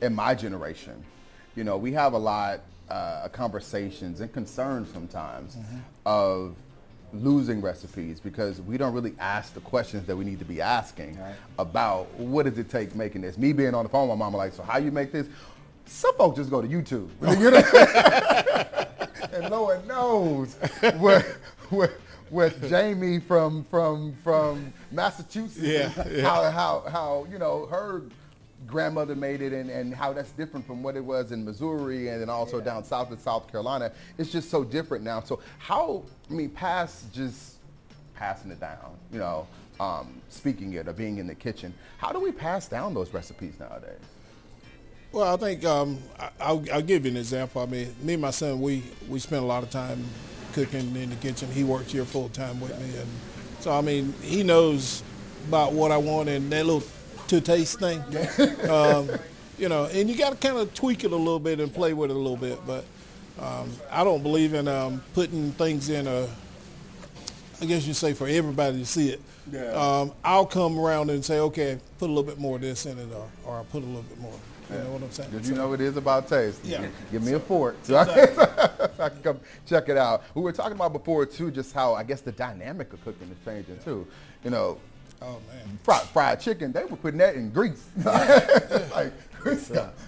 in 0.01 0.13
my 0.13 0.33
generation, 0.35 1.01
you 1.55 1.63
know, 1.63 1.77
we 1.77 1.93
have 1.93 2.13
a 2.13 2.17
lot 2.17 2.61
uh, 2.89 3.21
of 3.25 3.31
conversations 3.31 4.19
and 4.19 4.33
concerns 4.33 4.91
sometimes 4.91 5.55
Mm-hmm. 5.55 5.77
of 6.05 6.55
losing 7.13 7.61
recipes 7.61 8.19
because 8.19 8.61
we 8.61 8.77
don't 8.77 8.93
really 8.93 9.13
ask 9.19 9.53
the 9.53 9.59
questions 9.61 10.05
that 10.07 10.15
we 10.15 10.23
need 10.25 10.39
to 10.39 10.45
be 10.45 10.61
asking 10.61 11.17
about 11.59 12.13
what 12.17 12.43
does 12.45 12.57
it 12.57 12.69
take 12.69 12.95
making 12.95 13.21
this. 13.21 13.37
Me 13.37 13.53
being 13.53 13.73
on 13.75 13.83
the 13.83 13.89
phone 13.89 14.07
with 14.09 14.17
my 14.17 14.25
mama 14.25 14.37
like, 14.37 14.53
so 14.53 14.63
how 14.63 14.77
you 14.77 14.91
make 14.91 15.11
this? 15.11 15.27
Some 15.85 16.15
folks 16.15 16.37
just 16.37 16.49
go 16.49 16.61
to 16.61 16.67
YouTube. 16.67 17.09
You 17.39 17.51
know? 17.51 19.33
and 19.33 19.49
Lord 19.49 19.85
knows 19.87 20.55
what, 20.97 21.23
what, 21.69 21.91
what 22.29 22.61
Jamie 22.69 23.19
from 23.19 23.63
from 23.65 24.15
from 24.23 24.73
Massachusetts, 24.91 25.57
Yeah, 25.57 25.91
yeah. 26.09 26.21
how 26.23 26.49
how 26.51 26.83
how 26.89 27.27
you 27.29 27.37
know 27.37 27.65
her 27.65 28.03
grandmother 28.67 29.15
made 29.15 29.41
it, 29.41 29.53
and, 29.53 29.69
and 29.69 29.93
how 29.93 30.13
that's 30.13 30.31
different 30.31 30.65
from 30.65 30.83
what 30.83 30.95
it 30.95 31.03
was 31.03 31.31
in 31.31 31.43
Missouri, 31.43 32.09
and 32.09 32.21
then 32.21 32.29
also 32.29 32.61
down 32.61 32.83
south 32.83 33.11
in 33.11 33.17
South 33.17 33.49
Carolina. 33.51 33.91
It's 34.17 34.31
just 34.31 34.49
so 34.49 34.63
different 34.63 35.03
now. 35.03 35.21
So 35.21 35.39
how 35.59 36.03
I 36.29 36.33
mean, 36.33 36.49
past 36.49 37.13
just 37.13 37.55
passing 38.15 38.51
it 38.51 38.59
down, 38.59 38.97
you 39.11 39.19
know, 39.19 39.47
um, 39.79 40.21
speaking 40.29 40.73
it 40.73 40.87
or 40.87 40.93
being 40.93 41.17
in 41.17 41.27
the 41.27 41.35
kitchen. 41.35 41.73
How 41.97 42.11
do 42.11 42.19
we 42.19 42.31
pass 42.31 42.67
down 42.67 42.93
those 42.93 43.11
recipes 43.13 43.53
nowadays? 43.59 43.99
Well, 45.11 45.33
I 45.33 45.37
think 45.37 45.65
um, 45.65 45.97
I, 46.19 46.29
I'll, 46.39 46.63
I'll 46.71 46.81
give 46.81 47.05
you 47.05 47.11
an 47.11 47.17
example. 47.17 47.61
I 47.61 47.65
mean, 47.65 47.93
me 48.01 48.13
and 48.13 48.21
my 48.21 48.29
son, 48.29 48.61
we, 48.61 48.83
we 49.09 49.19
spend 49.19 49.43
a 49.43 49.45
lot 49.45 49.63
of 49.63 49.69
time 49.69 50.05
cooking 50.53 50.95
in 50.95 51.09
the 51.09 51.15
kitchen. 51.17 51.51
He 51.51 51.63
works 51.63 51.91
here 51.91 52.05
full 52.05 52.29
time 52.29 52.61
with 52.61 52.79
me, 52.79 52.97
and 52.97 53.09
so 53.59 53.71
I 53.71 53.81
mean, 53.81 54.13
he 54.21 54.43
knows 54.43 55.03
about 55.47 55.73
what 55.73 55.91
I 55.91 55.97
want 55.97 56.29
and 56.29 56.51
that 56.51 56.65
little 56.65 56.83
to 57.31 57.39
taste 57.39 57.79
thing. 57.79 58.01
um, 58.69 59.09
you 59.57 59.69
know, 59.69 59.85
and 59.85 60.09
you 60.09 60.17
got 60.17 60.31
to 60.31 60.35
kind 60.35 60.57
of 60.57 60.73
tweak 60.73 61.05
it 61.05 61.11
a 61.11 61.15
little 61.15 61.39
bit 61.39 61.59
and 61.59 61.73
play 61.73 61.93
with 61.93 62.11
it 62.11 62.15
a 62.15 62.19
little 62.19 62.37
bit. 62.37 62.59
But 62.67 62.83
um, 63.39 63.71
I 63.89 64.03
don't 64.03 64.21
believe 64.21 64.53
in 64.53 64.67
um, 64.67 65.01
putting 65.13 65.51
things 65.53 65.89
in 65.89 66.07
a. 66.07 66.27
I 67.61 67.65
guess 67.65 67.85
you 67.85 67.93
say 67.93 68.13
for 68.13 68.27
everybody 68.27 68.79
to 68.79 68.85
see 68.85 69.09
it. 69.09 69.21
Yeah. 69.51 69.71
Um, 69.71 70.11
I'll 70.23 70.45
come 70.45 70.79
around 70.79 71.09
and 71.09 71.23
say, 71.23 71.39
okay, 71.39 71.79
put 71.99 72.05
a 72.05 72.13
little 72.13 72.23
bit 72.23 72.39
more 72.39 72.55
of 72.55 72.61
this 72.61 72.85
in 72.85 72.97
it, 72.97 73.07
or, 73.13 73.29
or 73.45 73.55
I'll 73.57 73.65
put 73.65 73.83
a 73.83 73.85
little 73.85 74.01
bit 74.03 74.19
more. 74.19 74.33
You 74.69 74.77
know 74.77 74.91
what 74.91 75.03
I'm 75.03 75.11
saying? 75.11 75.29
Because 75.31 75.49
you 75.49 75.55
know 75.55 75.73
it 75.73 75.81
is 75.81 75.97
about 75.97 76.27
taste. 76.27 76.63
Yeah. 76.63 76.87
Give 77.11 77.23
me 77.23 77.33
a 77.33 77.39
fork 77.39 77.75
so 77.83 78.03
so 78.05 78.89
I 78.99 79.09
can 79.09 79.21
come 79.21 79.39
check 79.65 79.89
it 79.89 79.97
out. 79.97 80.23
We 80.33 80.41
were 80.41 80.53
talking 80.53 80.73
about 80.73 80.93
before 80.93 81.25
too, 81.25 81.51
just 81.51 81.73
how 81.73 81.93
I 81.93 82.03
guess 82.03 82.21
the 82.21 82.31
dynamic 82.31 82.91
of 82.93 83.03
cooking 83.03 83.29
is 83.29 83.37
changing 83.45 83.79
too. 83.79 84.07
You 84.43 84.49
know, 84.49 84.79
Oh 85.21 85.39
man. 85.47 85.79
fried, 85.83 86.01
fried 86.07 86.39
chicken, 86.39 86.71
they 86.71 86.83
were 86.85 86.97
putting 86.97 87.19
that 87.19 87.35
in 87.35 87.51
grease. 87.51 87.87
like, 88.03 89.13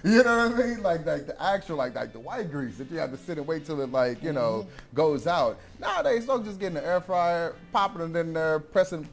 you 0.04 0.22
know 0.22 0.48
what 0.48 0.54
I 0.54 0.66
mean? 0.66 0.82
Like, 0.82 1.06
like 1.06 1.26
the 1.26 1.40
actual, 1.42 1.76
like, 1.76 1.94
like 1.94 2.12
the 2.12 2.20
white 2.20 2.50
grease 2.50 2.76
that 2.78 2.90
you 2.90 2.98
have 2.98 3.10
to 3.10 3.16
sit 3.16 3.38
and 3.38 3.46
wait 3.46 3.64
till 3.64 3.80
it, 3.80 3.90
like, 3.90 4.22
you 4.22 4.32
know, 4.32 4.66
goes 4.94 5.26
out. 5.26 5.58
Nowadays, 5.80 6.24
folks 6.24 6.46
just 6.46 6.60
getting 6.60 6.74
the 6.74 6.86
air 6.86 7.00
fryer, 7.00 7.54
popping 7.72 8.02
it 8.02 8.16
in 8.16 8.32
there, 8.32 8.58
pressing, 8.60 9.08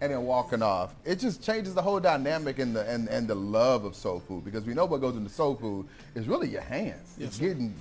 and 0.00 0.12
then 0.12 0.22
walking 0.24 0.62
off. 0.62 0.94
It 1.04 1.18
just 1.18 1.42
changes 1.42 1.74
the 1.74 1.82
whole 1.82 2.00
dynamic 2.00 2.58
and 2.58 2.74
the 2.74 2.88
and, 2.88 3.08
and 3.08 3.26
the 3.26 3.34
love 3.34 3.84
of 3.84 3.94
soul 3.94 4.20
food 4.20 4.44
because 4.44 4.64
we 4.64 4.74
know 4.74 4.84
what 4.84 5.00
goes 5.00 5.16
into 5.16 5.30
soul 5.30 5.54
food 5.54 5.86
is 6.14 6.28
really 6.28 6.48
your 6.48 6.62
hands. 6.62 7.14
Yes, 7.16 7.28
it's 7.28 7.38
getting 7.38 7.74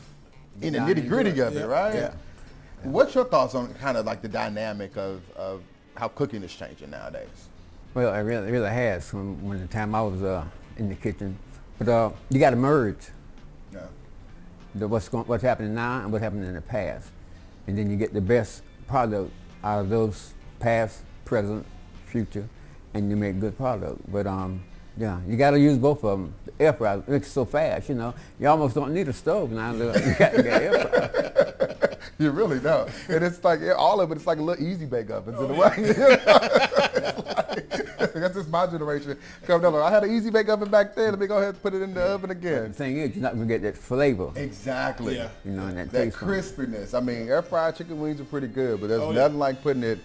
in 0.62 0.74
the 0.74 0.80
nitty 0.80 1.08
gritty 1.08 1.32
it. 1.32 1.40
of 1.40 1.56
it, 1.58 1.66
right? 1.66 1.96
Yeah. 1.96 2.14
What's 2.84 3.16
your 3.16 3.26
thoughts 3.26 3.56
on 3.56 3.74
kind 3.76 3.98
of 3.98 4.06
like 4.06 4.22
the 4.22 4.28
dynamic 4.28 4.98
of, 4.98 5.22
of 5.32 5.64
how 5.96 6.08
cooking 6.10 6.44
is 6.44 6.54
changing 6.54 6.90
nowadays? 6.92 7.28
Well, 7.94 8.14
it 8.14 8.20
really, 8.22 8.48
it 8.48 8.52
really 8.52 8.70
has 8.70 9.08
from 9.10 9.44
when 9.48 9.60
the 9.60 9.68
time 9.68 9.94
I 9.94 10.02
was 10.02 10.22
uh, 10.24 10.46
in 10.78 10.90
the 10.90 10.96
kitchen. 10.96 11.38
But 11.78 11.88
uh, 11.90 12.10
you 12.30 12.40
got 12.40 12.52
to 12.52 12.56
merge 12.56 12.98
Yeah. 13.74 13.82
the, 14.76 14.88
what's 14.88 15.10
going, 15.10 15.26
what's 15.26 15.44
happening 15.44 15.74
now 15.76 16.02
and 16.02 16.12
what's 16.12 16.24
happening 16.24 16.46
in 16.46 16.56
the 16.56 16.62
past, 16.62 17.10
and 17.68 17.78
then 17.78 17.90
you 17.90 17.98
get 17.98 18.14
the 18.14 18.22
best 18.22 18.64
product 18.88 19.32
out 19.64 19.80
of 19.82 19.90
those 19.90 20.34
past, 20.60 21.02
present, 21.26 21.66
future, 22.06 22.48
and 22.94 23.10
you 23.10 23.16
make 23.16 23.40
good 23.40 23.56
product. 23.58 24.00
But 24.12 24.28
um, 24.28 24.64
yeah, 24.98 25.20
you 25.28 25.38
got 25.38 25.52
to 25.52 25.60
use 25.60 25.78
both 25.78 26.04
of 26.04 26.20
them. 26.20 26.34
The 26.46 26.66
air 26.66 26.74
fryer 26.74 27.04
makes 27.08 27.28
it 27.28 27.32
so 27.32 27.46
fast, 27.46 27.90
you 27.90 27.96
know. 27.96 28.14
You 28.40 28.48
almost 28.48 28.76
don't 28.76 28.94
need 28.94 29.08
a 29.08 29.14
stove 29.14 29.52
now. 29.52 29.74
You 29.74 29.90
got, 29.90 30.04
you 30.38 30.44
got 30.44 30.62
air 30.62 30.88
fryer. 30.88 31.56
You 32.20 32.30
really 32.32 32.60
don't. 32.60 32.90
And 33.10 33.24
it's 33.24 33.44
like 33.44 33.60
all 33.76 34.00
of 34.00 34.12
it. 34.12 34.16
It's 34.16 34.28
like 34.28 34.38
a 34.38 34.42
little 34.42 34.64
easy 34.66 34.86
bake 34.86 35.10
ovens 35.10 35.36
Oh, 35.40 35.46
in 35.46 35.52
a 35.52 35.54
way. 35.56 35.74
It's 35.78 36.18
like- 37.18 38.14
that's 38.14 38.36
just 38.36 38.50
my 38.50 38.68
generation. 38.68 39.18
Come 39.46 39.62
down. 39.62 39.76
I 39.76 39.90
had 39.90 40.04
an 40.04 40.12
easy 40.16 40.30
bake 40.30 40.48
oven 40.50 40.70
back 40.70 40.96
then. 40.96 41.12
Let 41.12 41.20
me 41.20 41.28
go 41.28 41.38
ahead 41.38 41.50
and 41.56 41.62
put 41.62 41.74
it 41.74 41.82
in 41.82 41.94
the 41.94 42.02
oven 42.02 42.30
again. 42.32 42.54
The 42.54 42.60
again. 42.62 42.74
thing 42.74 42.98
is, 42.98 43.16
you're 43.16 43.24
not 43.24 43.34
gonna 43.34 43.46
get 43.46 43.62
that 43.64 43.78
flavor, 43.78 44.32
Exactly. 44.36 45.16
Yeah. 45.18 45.30
you 45.44 45.52
know, 45.52 45.66
and 45.68 45.78
that, 45.78 45.92
That 45.92 46.06
taste. 46.06 46.18
from 46.18 46.28
crispiness. 46.30 46.94
I 46.94 47.00
mean, 47.00 47.28
air 47.30 47.42
fried 47.42 47.76
chicken 47.76 48.00
wings 48.00 48.22
are 48.22 48.26
pretty 48.26 48.48
good, 48.48 48.80
but 48.82 48.88
there's 48.88 49.02
Oh, 49.02 49.12
yeah. 49.12 49.22
nothing 49.22 49.40
like 49.40 49.62
putting 49.64 49.84
it 49.84 50.00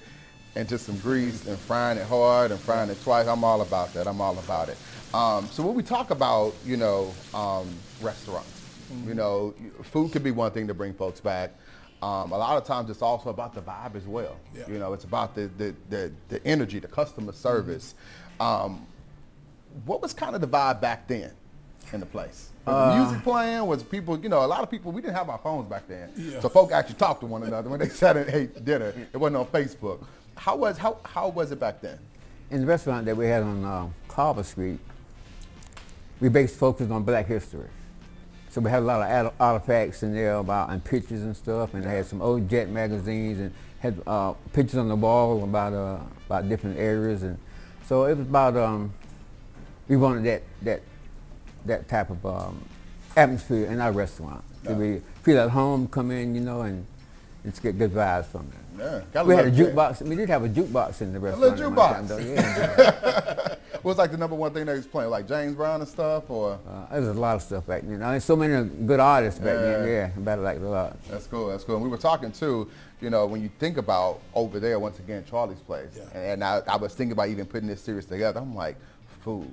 into 0.56 0.78
some 0.78 0.96
grease 0.98 1.46
and 1.46 1.58
frying 1.58 1.98
it 1.98 2.06
hard 2.06 2.50
and 2.50 2.58
frying 2.60 2.88
it 2.90 3.00
twice. 3.02 3.26
I'm 3.26 3.44
all 3.44 3.60
about 3.60 3.92
that. 3.94 4.06
I'm 4.06 4.20
all 4.20 4.38
about 4.38 4.68
it. 4.70 4.76
Um, 5.14 5.46
so 5.52 5.62
when 5.62 5.74
we 5.74 5.82
talk 5.82 6.10
about, 6.10 6.54
you 6.64 6.76
know, 6.76 7.12
um, 7.34 7.68
restaurants, 8.00 8.54
Mm-hmm. 8.90 9.08
you 9.10 9.14
know, 9.16 9.54
food 9.82 10.12
could 10.12 10.24
be 10.24 10.30
one 10.30 10.50
thing 10.50 10.66
to 10.68 10.72
bring 10.72 10.94
folks 10.94 11.20
back. 11.20 11.50
Um, 12.02 12.30
a 12.32 12.38
lot 12.38 12.56
of 12.56 12.64
times 12.64 12.90
it's 12.90 13.02
also 13.02 13.30
about 13.30 13.54
the 13.54 13.60
vibe 13.60 13.96
as 13.96 14.04
well. 14.06 14.36
Yeah. 14.56 14.68
You 14.68 14.78
know, 14.78 14.92
it's 14.92 15.04
about 15.04 15.34
the, 15.34 15.50
the, 15.58 15.74
the, 15.90 16.12
the 16.28 16.46
energy, 16.46 16.78
the 16.78 16.86
customer 16.88 17.32
service. 17.32 17.94
Um, 18.38 18.86
what 19.84 20.00
was 20.00 20.12
kind 20.14 20.34
of 20.34 20.40
the 20.40 20.48
vibe 20.48 20.80
back 20.80 21.08
then? 21.08 21.32
in 21.92 22.00
the 22.00 22.06
place? 22.06 22.50
Was 22.66 22.74
the 22.74 22.80
Uh, 22.98 23.02
music 23.06 23.24
playing? 23.24 23.66
Was 23.66 23.82
people, 23.82 24.18
you 24.20 24.28
know, 24.28 24.44
a 24.44 24.46
lot 24.46 24.62
of 24.62 24.70
people, 24.70 24.92
we 24.92 25.00
didn't 25.00 25.14
have 25.16 25.30
our 25.30 25.38
phones 25.38 25.66
back 25.70 25.88
then. 25.88 26.10
Yeah. 26.16 26.38
So 26.40 26.50
folk 26.50 26.70
actually 26.70 26.96
talked 26.96 27.20
to 27.20 27.26
one 27.26 27.42
another 27.44 27.70
when 27.70 27.80
they 27.80 27.88
sat 28.02 28.14
and 28.18 28.28
ate 28.28 28.62
dinner. 28.62 28.92
It 29.10 29.16
wasn't 29.16 29.36
on 29.38 29.46
Facebook. 29.46 30.04
How 30.36 30.54
was, 30.56 30.76
how, 30.76 30.98
how 31.04 31.28
was 31.28 31.50
it 31.50 31.58
back 31.58 31.80
then? 31.80 31.98
In 32.50 32.60
the 32.60 32.66
restaurant 32.66 33.06
that 33.06 33.16
we 33.16 33.26
had 33.26 33.42
on 33.42 33.64
uh, 33.64 33.88
Carver 34.08 34.42
Street, 34.42 34.78
we 36.20 36.28
based 36.28 36.56
focus 36.56 36.90
on 36.90 37.04
black 37.04 37.26
history. 37.26 37.68
So 38.50 38.60
we 38.60 38.70
had 38.70 38.82
a 38.82 38.86
lot 38.86 39.02
of 39.02 39.10
art- 39.26 39.34
artifacts 39.38 40.02
in 40.02 40.14
there 40.14 40.36
about 40.36 40.70
and 40.70 40.82
pictures 40.82 41.22
and 41.22 41.36
stuff, 41.36 41.74
and 41.74 41.84
they 41.84 41.90
had 41.96 42.06
some 42.06 42.22
old 42.22 42.48
Jet 42.48 42.70
magazines 42.70 43.38
and 43.40 43.52
had 43.80 44.00
uh, 44.06 44.32
pictures 44.52 44.78
on 44.78 44.88
the 44.88 44.96
wall 44.96 45.44
about 45.44 45.72
uh, 45.72 45.98
about 46.26 46.48
different 46.48 46.78
areas, 46.78 47.22
and 47.22 47.38
so 47.86 48.04
it 48.04 48.16
was 48.16 48.26
about 48.26 48.56
um, 48.56 48.92
we 49.88 49.96
wanted 49.96 50.24
that 50.24 50.42
that 50.62 50.82
that 51.66 51.88
type 51.88 52.10
of 52.10 52.24
um, 52.24 52.62
atmosphere 53.16 53.66
in 53.66 53.80
our 53.80 53.92
restaurant. 53.92 54.42
So 54.64 54.70
Yeah. 54.70 54.76
we 54.76 55.02
feel 55.22 55.38
at 55.40 55.50
home, 55.50 55.86
come 55.88 56.10
in, 56.10 56.34
you 56.34 56.40
know, 56.40 56.62
and 56.62 56.86
just 57.44 57.62
get 57.62 57.78
good 57.78 57.92
vibes 57.92 58.26
from 58.26 58.50
it. 58.52 59.04
Yeah. 59.14 59.22
We 59.24 59.34
had 59.34 59.46
a 59.46 59.48
love 59.48 59.56
that. 59.56 59.74
jukebox. 59.74 60.02
We 60.02 60.16
did 60.16 60.28
have 60.30 60.44
a 60.44 60.48
jukebox 60.48 61.00
in 61.02 61.12
the 61.12 61.20
little 61.20 61.40
restaurant. 61.40 61.76
one 61.76 61.92
time, 61.92 62.06
jukebox. 62.06 62.76
though, 62.76 62.82
yeah. 62.82 63.54
What's 63.82 63.98
like 63.98 64.10
the 64.10 64.16
number 64.16 64.34
one 64.36 64.52
thing 64.52 64.66
they 64.66 64.74
was 64.74 64.86
playing? 64.86 65.10
Like 65.10 65.28
James 65.28 65.54
Brown 65.54 65.80
and 65.80 65.88
stuff 65.88 66.28
or? 66.30 66.58
Uh, 66.68 66.86
there's 66.90 67.08
a 67.08 67.20
lot 67.20 67.36
of 67.36 67.42
stuff 67.42 67.66
back 67.66 67.82
then. 67.82 68.02
I 68.02 68.12
mean, 68.12 68.20
so 68.20 68.34
many 68.36 68.68
good 68.86 69.00
artists 69.00 69.38
back 69.40 69.56
then. 69.56 69.86
Yeah. 69.86 69.92
Yeah, 69.94 70.06
about 70.16 70.40
like 70.40 70.58
a 70.58 70.60
lot. 70.60 71.02
That's 71.08 71.26
cool. 71.26 71.48
That's 71.48 71.64
cool. 71.64 71.76
And 71.76 71.84
we 71.84 71.90
were 71.90 71.96
talking 71.98 72.32
too, 72.32 72.68
you 73.00 73.10
know, 73.10 73.26
when 73.26 73.40
you 73.42 73.50
think 73.58 73.76
about 73.76 74.20
over 74.34 74.58
there, 74.58 74.78
once 74.78 74.98
again, 74.98 75.24
Charlie's 75.28 75.60
place. 75.60 75.92
Yeah. 75.96 76.02
And, 76.14 76.42
and 76.42 76.44
I, 76.44 76.62
I 76.66 76.76
was 76.76 76.94
thinking 76.94 77.12
about 77.12 77.28
even 77.28 77.46
putting 77.46 77.68
this 77.68 77.80
series 77.80 78.06
together. 78.06 78.40
I'm 78.40 78.54
like, 78.54 78.76
food, 79.20 79.48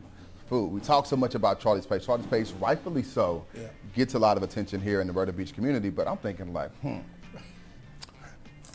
food. 0.50 0.72
We 0.72 0.80
talk 0.82 1.06
so 1.06 1.16
much 1.16 1.36
about 1.36 1.60
Charlie's 1.60 1.86
place. 1.86 2.06
Charlie's 2.06 2.28
place, 2.28 2.52
rightfully 2.54 3.04
so, 3.04 3.46
Yeah. 3.54 3.68
gets 3.96 4.16
a 4.16 4.20
lot 4.20 4.38
of 4.38 4.44
attention 4.44 4.82
here 4.82 5.02
in 5.02 5.08
the 5.08 5.14
Myrtle 5.14 5.34
Beach 5.36 5.54
community. 5.54 5.90
But 5.90 6.08
I'm 6.08 6.18
thinking 6.18 6.52
like, 6.54 6.72
hmm, 6.82 6.98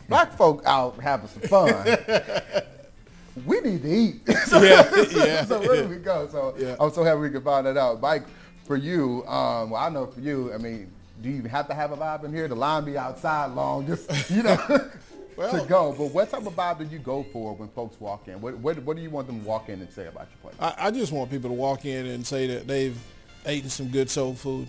black 0.08 0.32
folk 0.36 0.62
out 0.64 1.00
having 1.00 1.28
some 1.28 1.42
fun. 1.42 1.72
we 3.46 3.60
need 3.60 3.82
to 3.82 3.88
eat. 3.88 4.36
so, 4.46 4.62
Yeah, 4.62 4.90
yeah, 5.12 5.44
so 5.44 5.60
where 5.60 5.82
do 5.82 5.88
we 5.88 5.96
go? 5.96 6.28
So 6.30 6.54
Yeah. 6.58 6.76
I'm 6.80 6.90
so 6.92 7.04
happy 7.04 7.20
we 7.20 7.30
could 7.30 7.44
find 7.44 7.66
that 7.66 7.76
out. 7.76 8.00
Mike, 8.00 8.24
for 8.64 8.76
you, 8.76 9.24
um, 9.26 9.70
well, 9.70 9.82
I 9.82 9.88
know 9.88 10.06
for 10.06 10.20
you, 10.20 10.52
I 10.52 10.58
mean, 10.58 10.90
do 11.22 11.28
you 11.28 11.36
even 11.36 11.50
have 11.50 11.68
to 11.68 11.74
have 11.74 11.92
a 11.92 11.96
vibe 11.96 12.24
in 12.24 12.32
here? 12.32 12.48
The 12.48 12.54
line 12.54 12.84
be 12.84 12.96
outside 12.96 13.52
long, 13.52 13.86
just, 13.86 14.30
you 14.30 14.42
know, 14.42 14.56
to 14.56 15.66
go. 15.68 15.94
But 15.96 16.06
what 16.06 16.30
type 16.30 16.46
of 16.46 16.54
vibe 16.54 16.78
do 16.78 16.84
you 16.84 16.98
go 16.98 17.24
for 17.32 17.54
when 17.54 17.68
folks 17.68 18.00
walk 18.00 18.28
in? 18.28 18.40
What, 18.40 18.56
what, 18.58 18.78
what 18.84 18.96
do 18.96 19.02
you 19.02 19.10
want 19.10 19.26
them 19.26 19.40
to 19.40 19.46
walk 19.46 19.68
in 19.68 19.80
and 19.80 19.90
say 19.92 20.06
about 20.06 20.28
your 20.30 20.52
place? 20.52 20.54
I, 20.60 20.86
I 20.86 20.90
just 20.90 21.12
want 21.12 21.30
people 21.30 21.50
to 21.50 21.54
walk 21.54 21.84
in 21.84 22.06
and 22.06 22.26
say 22.26 22.46
that 22.46 22.66
they've 22.66 22.98
eaten 23.48 23.70
some 23.70 23.88
good 23.88 24.10
soul 24.10 24.34
food 24.34 24.68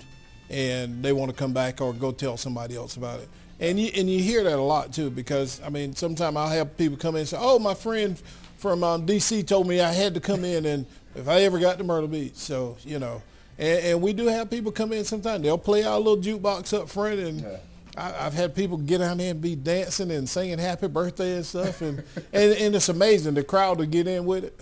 and 0.50 1.02
they 1.04 1.14
want 1.14 1.32
to 1.32 1.38
come 1.38 1.54
back 1.54 1.82
or 1.82 1.94
go 1.94 2.12
tell 2.12 2.38
somebody 2.38 2.76
else 2.76 2.98
about 2.98 3.20
it. 3.20 3.30
And 3.60 3.80
you, 3.80 3.92
and 3.96 4.10
you 4.10 4.20
hear 4.22 4.44
that 4.44 4.58
a 4.58 4.62
lot 4.62 4.92
too 4.92 5.10
because, 5.10 5.62
I 5.64 5.70
mean, 5.70 5.96
sometimes 5.96 6.36
I'll 6.36 6.50
have 6.50 6.76
people 6.78 6.98
come 6.98 7.16
in 7.16 7.20
and 7.20 7.30
say, 7.30 7.38
oh, 7.40 7.60
my 7.60 7.74
friend 7.76 8.22
from 8.62 8.84
um, 8.84 9.06
D.C. 9.08 9.42
told 9.44 9.68
me 9.68 9.82
I 9.82 9.92
had 9.92 10.14
to 10.14 10.20
come 10.20 10.46
in 10.46 10.66
and 10.68 10.86
if 11.16 11.28
I 11.28 11.42
ever 11.42 11.58
got 11.60 11.80
to 11.80 11.84
Myrtle 11.84 12.08
Beach. 12.08 12.36
So, 12.36 12.78
you 12.84 13.00
know, 13.00 13.24
and, 13.58 13.86
and 13.86 14.02
we 14.02 14.14
do 14.14 14.28
have 14.28 14.50
people 14.52 14.72
come 14.72 14.94
in 14.94 15.04
sometimes. 15.04 15.42
They'll 15.44 15.58
play 15.58 15.84
our 15.84 16.00
little 16.00 16.18
jukebox 16.18 16.78
up 16.80 16.88
front 16.88 17.20
and 17.20 17.42
Yeah. 17.42 17.58
I, 17.98 18.28
I've 18.28 18.34
had 18.34 18.56
people 18.56 18.78
get 18.78 19.00
down 19.00 19.18
there 19.18 19.32
and 19.32 19.42
be 19.42 19.56
dancing 19.56 20.12
and 20.12 20.30
singing 20.30 20.60
happy 20.60 20.88
birthday 20.88 21.36
and 21.36 21.46
stuff. 21.46 21.82
And, 21.82 22.00
and, 22.34 22.54
and 22.54 22.76
it's 22.76 22.88
amazing. 22.88 23.34
The 23.34 23.44
crowd 23.44 23.80
will 23.80 23.86
get 23.88 24.08
in 24.08 24.26
with 24.26 24.46
it. 24.46 24.58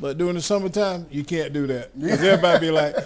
But 0.00 0.18
during 0.18 0.34
the 0.34 0.42
summertime, 0.42 1.06
you 1.10 1.24
can't 1.24 1.52
do 1.52 1.66
that. 1.68 1.98
Because 1.98 2.22
everybody 2.22 2.66
be 2.66 2.70
like, 2.70 2.96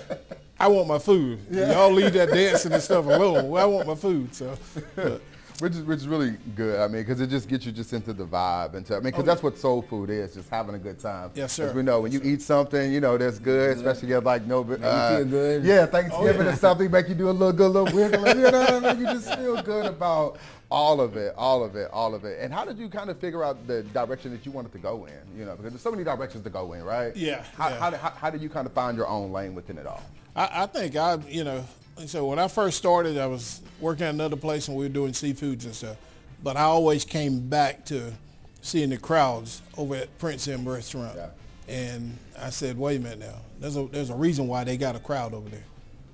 I 0.59 0.69
want 0.69 0.89
my 0.89 0.99
food. 0.99 1.41
Y'all 1.51 1.93
leave 1.93 2.13
that 2.15 2.31
dancing 2.31 2.73
and 2.73 2.83
stuff 2.83 3.05
alone. 3.05 3.49
Well, 3.51 3.63
I 3.63 3.67
want 3.67 3.87
my 3.87 3.95
food. 3.95 4.35
So, 4.35 4.57
but, 4.97 5.21
Which 5.63 5.75
is, 5.75 5.83
which 5.85 5.99
is 5.99 6.09
really 6.09 6.37
good. 6.57 6.81
I 6.81 6.89
mean, 6.89 7.03
because 7.03 7.21
it 7.21 7.29
just 7.31 7.49
gets 7.49 7.65
you 7.65 7.71
just 7.71 7.93
into 7.93 8.13
the 8.13 8.25
vibe. 8.25 8.75
And 8.75 8.85
I 8.91 8.95
mean, 8.95 9.05
because 9.05 9.21
Oh, 9.23 9.27
that's 9.27 9.45
what 9.45 9.57
soul 9.57 9.81
food 9.81 10.11
is, 10.11 10.35
just 10.35 10.51
having 10.51 10.75
a 10.75 10.79
good 10.79 10.99
time. 10.99 11.31
Yes, 11.37 11.53
sir. 11.53 11.69
As 11.69 11.75
we 11.75 11.85
know, 11.85 12.01
when 12.01 12.11
you 12.11 12.21
eat 12.25 12.43
something, 12.43 12.93
you 12.93 12.99
know, 12.99 13.17
that's 13.17 13.39
good, 13.39 13.77
especially 13.77 14.09
you 14.09 14.15
have 14.15 14.25
like 14.25 14.45
no... 14.45 14.65
Make 14.65 14.79
you 14.81 14.85
feel 14.85 14.89
uh, 14.93 15.23
good. 15.23 15.63
Yeah, 15.63 15.87
Thanksgiving 15.87 16.41
Oh, 16.41 16.45
yeah. 16.47 16.53
or 16.53 16.57
something, 16.57 16.91
make 16.91 17.09
you 17.09 17.15
do 17.15 17.31
a 17.31 17.31
little 17.31 17.53
good 17.53 17.69
little 17.71 17.97
wiggle. 17.97 18.27
You 18.27 18.51
know, 18.51 18.81
make 18.81 18.99
you 18.99 19.05
just 19.05 19.33
feel 19.39 19.63
good 19.63 19.87
about 19.87 20.39
all 20.69 21.01
of 21.01 21.17
it, 21.17 21.33
all 21.37 21.63
of 21.63 21.77
it, 21.77 21.89
all 21.93 22.13
of 22.17 22.25
it. 22.25 22.41
And 22.41 22.53
how 22.53 22.65
did 22.65 22.77
you 22.77 22.89
kind 22.89 23.09
of 23.09 23.17
figure 23.19 23.45
out 23.45 23.65
the 23.69 23.85
direction 23.85 24.33
that 24.33 24.45
you 24.45 24.51
wanted 24.51 24.73
to 24.73 24.79
go 24.79 25.07
in? 25.07 25.39
You 25.39 25.45
know, 25.45 25.55
because 25.55 25.71
there's 25.75 25.83
so 25.83 25.93
many 25.93 26.03
directions 26.03 26.43
to 26.43 26.51
go 26.51 26.73
in, 26.73 26.83
right? 26.83 27.15
Yeah, 27.15 27.45
How, 27.57 27.69
yeah. 27.69 27.79
How, 27.79 27.91
did- 27.91 28.01
how, 28.01 28.11
how 28.11 28.31
did 28.31 28.43
you 28.43 28.49
kind 28.49 28.67
of 28.67 28.73
find 28.73 28.97
your 28.97 29.07
own 29.07 29.31
lane 29.31 29.55
within 29.55 29.79
it 29.79 29.87
all? 29.87 30.03
I, 30.35 30.63
I 30.65 30.67
think 30.67 30.97
I, 30.97 31.19
you 31.29 31.45
know, 31.45 31.65
so 32.07 32.27
when 32.27 32.39
I 32.39 32.49
first 32.49 32.79
started, 32.79 33.19
I 33.19 33.27
was 33.27 33.61
working 33.81 34.07
at 34.07 34.15
another 34.15 34.37
place 34.37 34.69
and 34.69 34.77
we 34.77 34.85
were 34.85 34.93
doing 34.93 35.13
seafoods 35.13 35.65
and 35.65 35.75
stuff. 35.75 35.97
But 36.43 36.57
I 36.57 36.63
always 36.63 37.05
came 37.05 37.49
back 37.49 37.85
to 37.87 38.13
seeing 38.61 38.91
the 38.91 38.97
crowds 38.97 39.63
over 39.77 39.97
at 39.97 40.19
Prince 40.19 40.49
M 40.49 40.69
Restaurant. 40.69 41.15
Yeah. 41.17 41.29
And 41.69 42.19
I 42.39 42.51
said, 42.51 42.77
wait 42.77 42.97
a 42.97 43.01
minute 43.01 43.21
now. 43.21 43.37
There's 43.61 43.77
a, 43.77 43.87
there's 43.87 44.11
a 44.11 44.15
reason 44.15 44.49
why 44.49 44.65
they 44.65 44.77
got 44.77 44.97
a 44.97 44.99
crowd 44.99 45.35
over 45.35 45.49
there. 45.49 45.65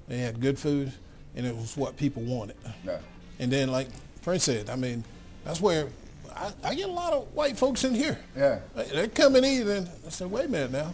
They 0.08 0.18
had 0.18 0.40
good 0.40 0.58
food 0.58 0.92
and 1.34 1.46
it 1.46 1.54
was 1.54 1.76
what 1.76 1.96
people 1.96 2.22
wanted. 2.22 2.56
Yeah. 2.84 2.98
And 3.38 3.50
then 3.50 3.70
like 3.70 3.88
Prince 4.22 4.44
said, 4.44 4.68
I 4.68 4.76
mean, 4.76 5.04
that's 5.44 5.60
where 5.60 5.88
I, 6.34 6.52
I 6.64 6.74
get 6.74 6.88
a 6.88 6.92
lot 6.92 7.12
of 7.12 7.32
white 7.34 7.56
folks 7.56 7.84
in 7.84 7.94
here. 7.94 8.18
Yeah. 8.36 8.60
They, 8.74 8.84
they 8.84 9.08
come 9.08 9.36
and 9.36 9.46
eat 9.46 9.62
and 9.62 9.88
I 10.06 10.10
said, 10.10 10.30
wait 10.30 10.46
a 10.46 10.48
minute 10.48 10.72
now. 10.72 10.92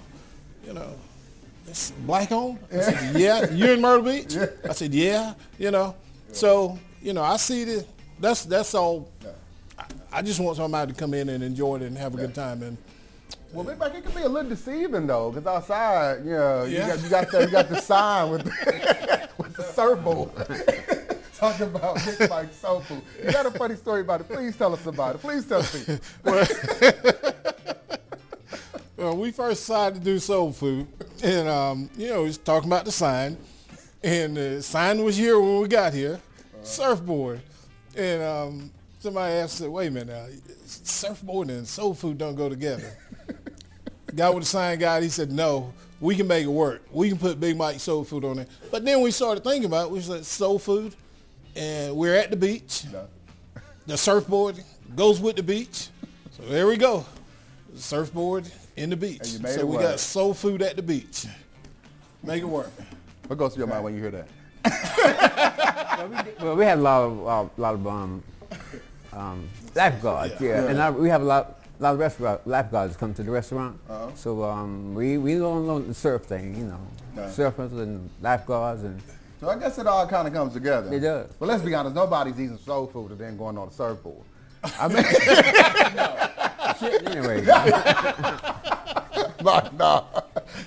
You 0.66 0.75
know, 0.75 0.94
black 2.07 2.31
owned? 2.33 2.59
I 2.72 2.81
said, 2.81 3.16
yeah. 3.16 3.50
You're 3.50 3.74
in 3.74 3.81
Myrtle 3.81 4.05
Beach? 4.05 4.37
I 4.68 4.72
said, 4.72 4.94
yeah. 4.94 5.35
You 5.59 5.70
know, 5.70 5.94
so, 6.33 6.79
you 7.03 7.12
know, 7.12 7.22
I 7.22 7.37
see 7.37 7.64
the, 7.64 7.87
that's, 8.20 8.44
that's 8.44 8.74
all. 8.74 9.11
Yeah. 9.22 9.31
I, 9.79 9.85
I 10.18 10.22
just 10.22 10.40
want 10.40 10.57
somebody 10.57 10.92
to 10.92 10.98
come 10.98 11.14
in 11.14 11.29
and 11.29 11.42
enjoy 11.42 11.77
it 11.77 11.83
and 11.83 11.96
have 11.98 12.14
a 12.14 12.16
good 12.16 12.35
time. 12.35 12.62
And 12.62 12.77
Well, 13.53 13.64
maybe 13.64 13.79
like, 13.81 13.94
it 13.94 14.05
can 14.05 14.14
be 14.14 14.22
a 14.22 14.29
little 14.29 14.48
deceiving 14.50 15.07
though, 15.07 15.31
because 15.33 15.46
outside, 15.46 16.24
you 16.24 16.33
know, 16.33 16.64
you 16.64 16.77
Yeah. 16.79 16.88
got 16.88 17.03
you 17.03 17.09
got 17.09 17.31
the 17.31 17.40
you 17.40 17.50
got 17.50 17.68
the 17.68 17.81
sign 17.81 18.31
with 18.31 18.44
with 19.38 19.55
the 19.57 19.62
surfboard 19.62 20.31
talking 21.37 21.66
about 21.66 21.96
Big 22.05 22.31
Mike 22.31 22.53
soul 22.55 22.81
food. 22.81 23.03
You 23.24 23.33
got 23.33 23.46
a 23.46 23.50
funny 23.50 23.77
story 23.77 24.03
about 24.03 24.20
it? 24.20 24.29
Please 24.29 24.57
tell 24.57 24.72
us 24.72 24.87
about 24.87 25.16
it. 25.16 25.20
Please 25.20 25.44
tell 25.46 25.61
us. 25.61 25.74
Well, 28.96 29.16
we 29.16 29.33
first 29.33 29.62
decided 29.62 29.98
to 29.98 30.04
do 30.04 30.20
soul 30.20 30.52
food, 30.52 30.87
and 31.22 31.48
um, 31.48 31.90
you 31.96 32.09
know, 32.09 32.20
we 32.20 32.26
was 32.26 32.38
talking 32.38 32.68
about 32.68 32.85
the 32.85 32.92
sign, 32.92 33.37
and 34.04 34.37
the 34.37 34.62
sign 34.62 35.02
was 35.02 35.16
here 35.16 35.38
when 35.40 35.62
we 35.62 35.66
got 35.66 35.92
here, 35.92 36.20
surfboard, 36.62 37.40
and 37.96 38.22
um, 38.22 38.70
somebody 39.00 39.35
asked, 39.35 39.59
said, 39.59 39.68
"Wait 39.68 39.88
a 39.88 39.90
minute 39.90 40.09
now, 40.09 40.26
surfboard 40.64 41.50
and 41.50 41.66
soul 41.66 41.92
food 41.92 42.18
don't 42.18 42.37
go 42.37 42.48
together." 42.48 42.96
Guy 44.14 44.30
with 44.30 44.44
the 44.44 44.48
sign 44.48 44.78
guy, 44.78 45.02
he 45.02 45.09
said, 45.09 45.33
"No, 45.33 45.74
we 46.00 46.14
can 46.14 46.28
make 46.28 46.44
it 46.44 46.48
work. 46.48 46.83
We 46.92 47.09
can 47.09 47.18
put 47.18 47.40
Big 47.40 47.57
Mike 47.57 47.80
soul 47.80 48.04
food 48.04 48.24
on 48.24 48.37
there." 48.37 48.46
But 48.70 48.85
then 48.85 49.00
we 49.00 49.11
started 49.11 49.42
thinking 49.42 49.64
about 49.64 49.87
it. 49.87 49.90
We 49.90 50.02
said 50.02 50.24
soul 50.24 50.61
food, 50.61 50.94
and 51.57 51.96
we're 51.96 52.14
at 52.14 52.30
the 52.30 52.37
beach. 52.37 52.85
No. 52.92 53.09
The 53.88 53.98
surfboard 53.98 54.62
goes 54.94 55.20
with 55.20 55.35
the 55.35 55.42
beach, 55.42 55.88
so 56.30 56.44
there 56.44 56.68
we 56.68 56.76
go 56.76 57.04
surfboard 57.76 58.50
in 58.76 58.90
the 58.90 58.96
beach. 58.96 59.20
And 59.22 59.32
you 59.32 59.38
made 59.40 59.52
so 59.54 59.60
it 59.60 59.66
we 59.68 59.76
work. 59.76 59.82
got 59.84 60.00
soul 60.00 60.34
food 60.34 60.62
at 60.62 60.76
the 60.76 60.82
beach. 60.82 61.26
Make 62.22 62.42
it 62.42 62.46
work. 62.46 62.70
What 63.26 63.38
goes 63.38 63.54
through 63.54 63.62
your 63.64 63.68
mind 63.68 63.84
when 63.84 63.94
you 63.94 64.00
hear 64.02 64.10
that? 64.10 64.28
Well, 65.96 66.08
we, 66.08 66.16
did- 66.24 66.42
well, 66.42 66.56
we 66.56 66.64
had 66.64 66.78
a 66.78 66.82
lot 66.82 67.02
of 67.02 67.26
uh, 67.26 67.48
lot 67.56 67.74
of 67.74 67.87
um, 67.87 68.22
um, 69.12 69.48
lifeguards, 69.76 70.34
yeah, 70.40 70.64
and 70.66 70.80
I, 70.82 70.90
we 70.90 71.08
have 71.08 71.22
a 71.22 71.24
lot 71.24 71.60
lot 71.78 71.94
of 71.94 72.00
restaurant 72.00 72.44
lifeguards 72.46 72.96
come 72.96 73.14
to 73.14 73.22
the 73.22 73.30
restaurant. 73.30 73.78
Uh-huh. 73.88 74.10
So 74.16 74.42
um, 74.42 74.92
we 74.94 75.18
we 75.18 75.37
don't 75.37 75.66
know 75.68 75.78
the 75.80 75.94
surf 75.94 76.22
thing, 76.24 76.56
you 76.56 76.64
know, 76.64 76.80
Yeah. 77.16 77.28
surfers 77.30 77.80
and 77.80 78.10
lifeguards 78.20 78.82
and 78.82 79.00
So 79.40 79.48
I 79.48 79.56
guess 79.58 79.78
it 79.78 79.87
all 79.87 80.06
kind 80.08 80.26
of 80.26 80.34
comes 80.34 80.52
together. 80.52 80.92
It 80.92 81.00
does. 81.00 81.30
But 81.38 81.46
let's 81.48 81.62
be 81.62 81.72
honest, 81.74 81.94
nobody's 81.94 82.34
eating 82.40 82.58
soul 82.58 82.88
food 82.88 83.12
and 83.12 83.20
then 83.20 83.37
going 83.38 83.56
on 83.56 83.68
a 83.68 83.72
surfboard. 83.72 84.24
I 84.64 84.88
mean, 84.88 85.04
shit. 86.78 87.08
Anyway, 87.08 87.40
like, 89.40 89.72
no. 89.78 90.06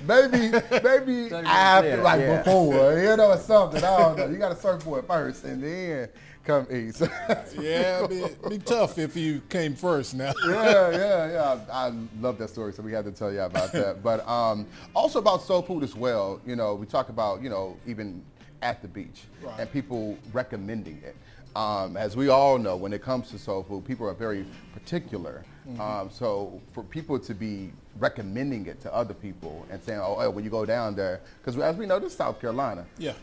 Maybe, 0.08 0.38
maybe 0.52 0.60
Thirty 0.70 1.30
minutes 1.30 1.48
after, 1.50 1.89
later, 1.89 2.02
like 2.02 2.20
yeah. 2.22 2.38
before, 2.38 3.00
you 3.00 3.15
know, 3.17 3.32
or 3.32 3.38
something. 3.38 3.84
I 3.84 3.98
don't 3.98 4.17
know. 4.17 4.28
You 4.28 4.38
got 4.38 4.50
to 4.50 4.56
surfboard 4.56 5.06
first 5.08 5.43
and 5.43 5.63
then 5.63 6.10
come 6.43 6.65
eat. 6.72 6.96
So, 6.96 7.08
Yeah, 7.60 8.04
it'd 8.06 8.10
be, 8.43 8.50
be 8.50 8.58
tough 8.60 8.98
if 8.98 9.15
you 9.15 9.41
came 9.50 9.76
first 9.76 10.15
now. 10.15 10.34
yeah, 10.48 10.89
yeah, 10.91 11.32
yeah. 11.32 11.60
I, 11.72 11.88
I 11.88 11.93
love 12.20 12.38
that 12.39 12.50
story, 12.50 12.74
so 12.74 12.82
we 12.84 12.91
had 12.91 13.06
to 13.06 13.12
tell 13.12 13.32
you 13.32 13.41
about 13.41 13.72
that. 13.74 14.02
But 14.04 14.28
um, 14.28 14.65
also 14.96 15.20
about 15.20 15.43
soul 15.43 15.62
food 15.62 15.84
as 15.84 15.96
well. 15.96 16.39
You 16.46 16.56
know, 16.56 16.74
we 16.76 16.86
talk 16.86 17.10
about 17.10 17.41
you 17.41 17.50
know 17.50 17.78
even 17.86 18.24
at 18.62 18.82
the 18.82 18.88
beach 18.88 19.24
Right. 19.43 19.60
and 19.60 19.72
people 19.72 20.17
recommending 20.34 21.00
it. 21.04 21.15
Um, 21.56 21.96
as 21.98 22.15
we 22.15 22.30
all 22.30 22.58
know, 22.58 22.76
when 22.76 22.91
it 22.93 23.02
comes 23.04 23.30
to 23.32 23.39
soul 23.39 23.63
food, 23.63 23.86
people 23.86 24.08
are 24.08 24.13
very 24.13 24.46
particular 24.74 25.43
Mm-hmm. 25.68 25.82
Um, 25.82 26.10
so 26.10 26.62
for 26.74 26.84
people 26.84 27.20
to 27.20 27.34
be 27.34 27.72
recommending 28.00 28.68
it 28.68 28.80
to 28.82 28.94
other 28.94 29.14
people 29.14 29.66
and 29.70 29.82
saying, 29.84 30.00
oh, 30.00 30.18
oh 30.20 30.30
when 30.30 30.44
you 30.44 30.50
go 30.50 30.66
down 30.66 30.96
there, 30.96 31.22
because 31.42 31.60
as 31.62 31.76
we 31.76 31.86
know, 31.86 32.00
this 32.00 32.12
is 32.12 32.18
South 32.18 32.40
Carolina. 32.40 32.86
Yeah. 32.98 33.14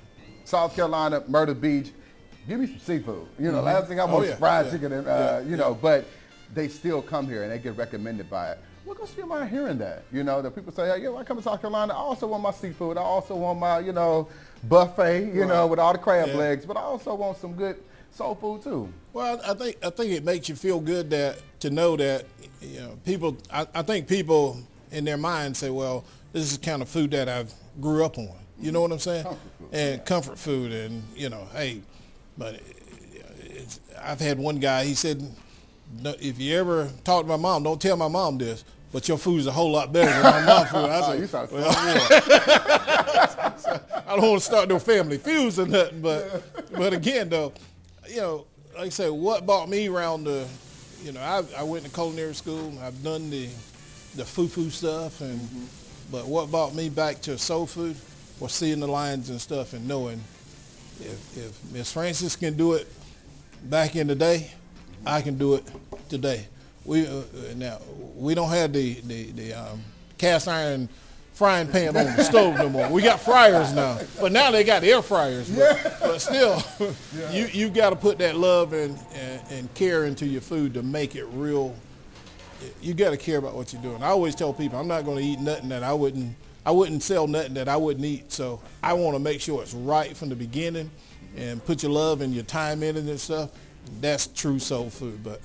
South 0.45 0.75
Carolina, 0.77 1.23
Myrtle 1.27 1.55
Beach, 1.55 1.91
give 2.47 2.61
me 2.61 2.67
some 2.67 2.79
seafood. 2.79 3.27
You 3.39 3.51
know, 3.51 3.59
mm-hmm. 3.59 3.67
last 3.67 3.89
thing 3.89 3.99
I 3.99 4.05
want 4.05 4.27
oh, 4.27 4.29
yeah. 4.29 4.37
fried 4.37 4.67
yeah. 4.67 4.73
chicken 4.73 4.93
and, 4.93 5.07
uh, 5.07 5.41
yeah. 5.43 5.51
you 5.51 5.57
know, 5.57 5.75
but 5.75 6.05
they 6.53 6.69
still 6.69 7.01
come 7.01 7.27
here 7.27 7.45
and 7.45 7.53
they 7.53 7.59
get 7.59 7.77
recommended 7.77 8.29
by 8.29 8.53
it. 8.53 8.59
What 8.85 8.99
goes 8.99 9.11
through 9.11 9.25
your 9.25 9.29
mind 9.29 9.49
hearing 9.49 9.79
that? 9.79 10.05
You 10.13 10.25
know, 10.25 10.43
that 10.43 10.55
people 10.55 10.71
say, 10.71 10.87
hey, 10.87 11.03
yeah, 11.03 11.15
I 11.15 11.25
come 11.25 11.39
to 11.39 11.43
South 11.43 11.61
Carolina, 11.63 11.95
I 11.95 11.97
also 11.97 12.27
want 12.27 12.43
my 12.43 12.51
seafood. 12.51 12.99
I 12.99 13.01
also 13.01 13.35
want 13.35 13.59
my, 13.59 13.79
you 13.79 13.93
know, 13.93 14.29
buffet, 14.65 15.33
you 15.33 15.41
right. 15.41 15.49
know, 15.49 15.67
with 15.67 15.79
all 15.79 15.93
the 15.93 15.99
crab 15.99 16.29
legs, 16.35 16.67
but 16.67 16.77
I 16.77 16.83
also 16.83 17.15
want 17.15 17.39
some 17.39 17.55
good 17.55 17.83
soul 18.11 18.35
food 18.35 18.63
too. 18.63 18.93
Well, 19.13 19.41
I 19.47 19.55
think 19.55 19.77
I 19.83 19.91
think 19.91 20.13
it 20.13 20.25
makes 20.25 20.49
you 20.49 20.55
feel 20.55 20.81
good 20.81 21.11
that 21.11 21.41
to 21.61 21.71
know 21.71 21.97
that 21.97 22.27
you 22.61 22.81
know 22.81 22.99
people. 23.05 23.37
I, 23.53 23.67
I 23.75 23.83
think 23.83 24.09
people 24.09 24.61
in 24.91 25.05
their 25.05 25.17
mind 25.17 25.57
say, 25.57 25.71
well, 25.71 26.05
this 26.33 26.45
is 26.45 26.59
the 26.59 26.65
kind 26.65 26.83
of 26.83 26.89
food 26.89 27.11
that 27.13 27.29
I 27.29 27.47
grew 27.81 28.05
up 28.05 28.19
on. 28.19 28.31
You 28.61 28.73
know 28.73 28.81
what 28.81 28.93
I'm 28.93 28.99
saying? 28.99 29.25
Comfort 29.25 29.41
and 29.73 29.99
yeah. 29.99 30.05
comfort 30.05 30.39
food, 30.39 30.73
and 30.73 31.03
you 31.17 31.29
know, 31.29 31.47
hey, 31.53 31.83
but 32.39 32.61
I've 34.03 34.21
had 34.21 34.39
one 34.39 34.59
guy. 34.59 34.85
He 34.85 34.95
said, 34.95 35.23
if 36.05 36.39
you 36.39 36.57
ever 36.57 36.91
talk 37.05 37.23
to 37.23 37.29
my 37.29 37.37
mom, 37.37 37.63
don't 37.63 37.81
tell 37.81 37.97
my 37.97 38.09
mom 38.09 38.39
this. 38.39 38.65
But 38.93 39.09
your 39.09 39.19
food 39.19 39.41
is 39.41 39.49
a 39.49 39.53
whole 39.53 39.73
lot 39.73 39.93
better 39.93 40.09
than 40.09 40.23
my 40.23 40.47
mom's 40.47 40.71
food. 40.71 40.85
I 40.85 41.27
said, 41.27 41.49
oh, 41.51 41.57
well, 41.57 41.75
I 44.07 44.17
don't 44.17 44.31
want 44.31 44.41
to 44.41 44.47
start 44.47 44.69
no 44.69 44.79
family 44.79 45.19
feuds 45.19 45.59
or 45.59 45.67
nothing, 45.67 46.01
but 46.01 46.43
but 46.73 46.93
again 46.93 47.29
though, 47.29 47.53
you 48.09 48.21
know, 48.21 48.47
like 48.77 48.87
I 48.87 48.91
said, 48.91 49.11
what 49.11 49.47
brought 49.47 49.69
me 49.69 49.89
around 49.89 50.25
the, 50.25 50.47
you 51.05 51.13
know, 51.13 51.21
I, 51.21 51.43
I 51.59 51.63
went 51.63 51.85
to 51.85 51.91
culinary 51.91 52.35
school. 52.35 52.73
I've 52.83 53.03
done 53.05 53.29
the 53.31 53.49
the 54.17 54.25
foo-foo 54.25 54.71
stuff, 54.71 55.21
and 55.21 55.39
mm-hmm. 55.39 55.65
but 56.11 56.27
what 56.27 56.51
brought 56.51 56.75
me 56.75 56.89
back 56.89 57.21
to 57.23 57.37
soul 57.37 57.67
food 57.67 57.97
was 58.41 58.53
seeing 58.53 58.81
the 58.81 58.87
lines 58.87 59.29
and 59.31 59.41
stuff 59.41 59.75
and 59.75 59.87
knowing 59.87 60.21
if 61.01 61.37
if 61.37 61.73
Miss 61.73 61.93
Frances 61.93 62.37
can 62.37 62.57
do 62.57 62.73
it 62.75 62.91
back 63.65 63.97
in 63.97 64.07
the 64.07 64.15
day, 64.15 64.51
I 65.07 65.21
can 65.21 65.37
do 65.37 65.55
it 65.55 65.65
today. 66.09 66.47
We 66.85 67.07
uh, 67.07 67.23
now 67.57 67.81
we 68.17 68.35
don't 68.35 68.51
have 68.51 68.73
the 68.73 68.95
the, 69.03 69.31
the 69.33 69.55
um, 69.55 69.83
cast 70.17 70.49
iron 70.49 70.89
frying 71.35 71.67
pan 71.67 71.97
on 71.97 72.17
the 72.17 72.23
stove 72.23 72.57
no 72.57 72.71
more. 72.71 72.89
We 72.89 73.03
got 73.03 73.21
fryers 73.21 73.73
now, 73.73 73.99
but 74.21 74.33
now 74.33 74.51
they 74.51 74.65
got 74.65 74.85
air 74.85 75.03
fryers. 75.03 75.51
But, 75.51 75.59
yeah. 75.59 75.97
but 76.01 76.19
still, 76.21 76.63
yeah. 77.17 77.31
you 77.33 77.47
you 77.47 77.69
got 77.69 77.91
to 77.91 77.97
put 77.97 78.19
that 78.19 78.37
love 78.37 78.73
and, 78.73 78.99
and, 79.13 79.43
and 79.51 79.75
care 79.75 80.05
into 80.05 80.27
your 80.27 80.41
food 80.41 80.73
to 80.75 80.83
make 80.83 81.17
it 81.17 81.25
real. 81.33 81.75
You 82.81 82.95
got 82.95 83.11
to 83.11 83.19
care 83.19 83.39
about 83.39 83.55
what 83.55 83.73
you're 83.73 83.83
doing. 83.83 84.03
I 84.03 84.07
always 84.07 84.35
tell 84.35 84.55
people 84.55 84.79
I'm 84.79 84.89
not 84.89 85.05
going 85.05 85.19
to 85.19 85.25
eat 85.25 85.41
nothing 85.41 85.69
that 85.69 85.83
I 85.83 85.93
wouldn't 85.93 86.35
I 86.65 86.71
wouldn't 86.71 87.03
sell 87.03 87.27
nothing 87.27 87.55
that 87.55 87.69
I 87.69 87.77
wouldn't 87.77 88.07
eat. 88.07 88.33
So 88.33 88.63
I 88.83 88.95
want 88.95 89.17
to 89.17 89.19
make 89.19 89.41
sure 89.41 89.61
it's 89.61 89.75
right 89.75 90.17
from 90.17 90.31
the 90.31 90.37
beginning, 90.37 90.91
and 91.37 91.63
put 91.65 91.83
your 91.83 91.93
love 91.93 92.21
and 92.21 92.33
your 92.33 92.45
time 92.45 92.83
in 92.83 92.97
it 92.97 93.05
and 93.05 93.21
stuff. 93.21 93.51
That's 94.01 94.29
true 94.29 94.59
soul 94.59 94.89
food, 94.89 95.23
but. 95.23 95.41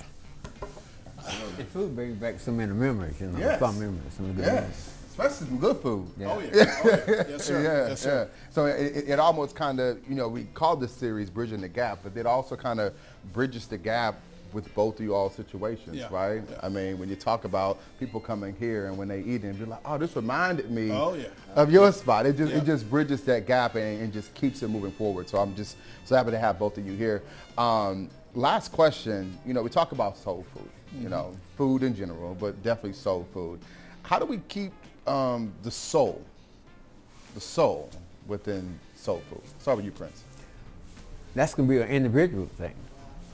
The 1.57 1.65
food 1.65 1.95
brings 1.95 2.17
back 2.17 2.39
so 2.39 2.51
many 2.51 2.71
memories, 2.71 3.19
you 3.21 3.27
know, 3.27 3.37
yes. 3.37 3.59
fun 3.59 3.77
memories, 3.77 4.13
some 4.15 4.33
good 4.33 4.45
yes. 4.45 4.53
memories 4.55 4.98
especially 5.19 5.47
some 5.47 5.57
good 5.59 5.77
food. 5.77 6.07
Yeah. 6.17 6.31
Oh, 6.31 6.39
yeah. 6.39 6.49
oh, 6.53 7.03
yeah. 7.07 7.23
Yes, 7.29 7.45
sir. 7.45 7.61
yeah, 7.61 7.87
yes, 7.89 8.01
sir. 8.01 8.29
Yeah. 8.29 8.51
So 8.51 8.65
it, 8.65 9.09
it 9.09 9.19
almost 9.19 9.55
kind 9.55 9.79
of, 9.79 9.99
you 10.07 10.15
know, 10.15 10.27
we 10.27 10.45
called 10.53 10.81
this 10.81 10.91
series 10.91 11.29
Bridging 11.29 11.61
the 11.61 11.69
Gap, 11.69 11.99
but 12.03 12.15
it 12.15 12.25
also 12.25 12.55
kind 12.55 12.79
of 12.79 12.93
bridges 13.33 13.67
the 13.67 13.77
gap 13.77 14.15
with 14.53 14.73
both 14.73 14.95
of 14.95 15.05
you 15.05 15.13
all 15.13 15.29
situations, 15.29 15.95
yeah. 15.95 16.07
right? 16.09 16.41
Yeah. 16.49 16.59
I 16.63 16.69
mean, 16.69 16.97
when 16.97 17.09
you 17.09 17.15
talk 17.15 17.45
about 17.45 17.79
people 17.99 18.19
coming 18.19 18.55
here 18.57 18.87
and 18.87 18.97
when 18.97 19.07
they 19.07 19.21
eat 19.21 19.43
and 19.43 19.57
be 19.57 19.65
like, 19.65 19.79
oh, 19.85 19.97
this 19.97 20.15
reminded 20.15 20.71
me 20.71 20.91
oh, 20.91 21.13
yeah. 21.13 21.27
of 21.55 21.71
your 21.71 21.91
spot. 21.91 22.25
It 22.25 22.37
just 22.37 22.51
it 22.51 22.65
just 22.65 22.89
bridges 22.89 23.21
that 23.23 23.45
gap 23.45 23.75
and, 23.75 24.01
and, 24.01 24.13
just 24.13 24.33
keeps 24.33 24.63
it 24.63 24.69
moving 24.69 24.91
forward. 24.91 25.29
So 25.29 25.37
I'm 25.37 25.55
just 25.55 25.77
so 26.05 26.15
happy 26.15 26.31
to 26.31 26.39
have 26.39 26.57
both 26.57 26.77
of 26.77 26.85
you 26.85 26.93
here. 26.93 27.21
Um, 27.57 28.09
last 28.33 28.71
question, 28.71 29.37
you 29.45 29.53
know, 29.53 29.61
we 29.61 29.69
talk 29.69 29.91
about 29.91 30.17
soul 30.17 30.45
food, 30.53 30.63
mm-hmm. 30.63 31.03
you 31.03 31.09
know, 31.09 31.35
food 31.55 31.83
in 31.83 31.95
general, 31.95 32.35
but 32.39 32.61
definitely 32.63 32.93
soul 32.93 33.27
food. 33.33 33.59
How 34.01 34.17
do 34.17 34.25
we 34.25 34.39
keep 34.47 34.73
um, 35.09 35.51
the 35.63 35.71
soul, 35.71 36.23
the 37.33 37.41
soul 37.41 37.89
within 38.27 38.79
soul 38.95 39.21
food? 39.29 39.41
Start 39.59 39.77
with 39.77 39.85
you, 39.85 39.91
Prince. 39.91 40.23
That's 41.35 41.53
going 41.53 41.67
to 41.67 41.73
be 41.73 41.81
an 41.81 41.89
individual 41.89 42.45
thing. 42.57 42.75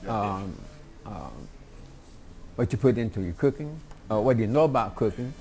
Um, 0.06 0.54
um, 1.04 1.48
what 2.56 2.72
you 2.72 2.78
put 2.78 2.96
into 2.98 3.20
your 3.20 3.32
cooking, 3.34 3.78
or 4.08 4.22
what 4.22 4.38
you 4.38 4.46
know 4.46 4.64
about 4.64 4.96
cooking, 4.96 5.32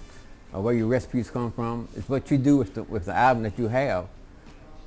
or 0.53 0.61
where 0.61 0.73
your 0.73 0.87
recipes 0.87 1.29
come 1.29 1.51
from. 1.51 1.87
It's 1.95 2.09
what 2.09 2.29
you 2.31 2.37
do 2.37 2.57
with 2.57 2.73
the, 2.73 2.83
with 2.83 3.05
the 3.05 3.17
item 3.17 3.43
that 3.43 3.57
you 3.57 3.67
have 3.67 4.07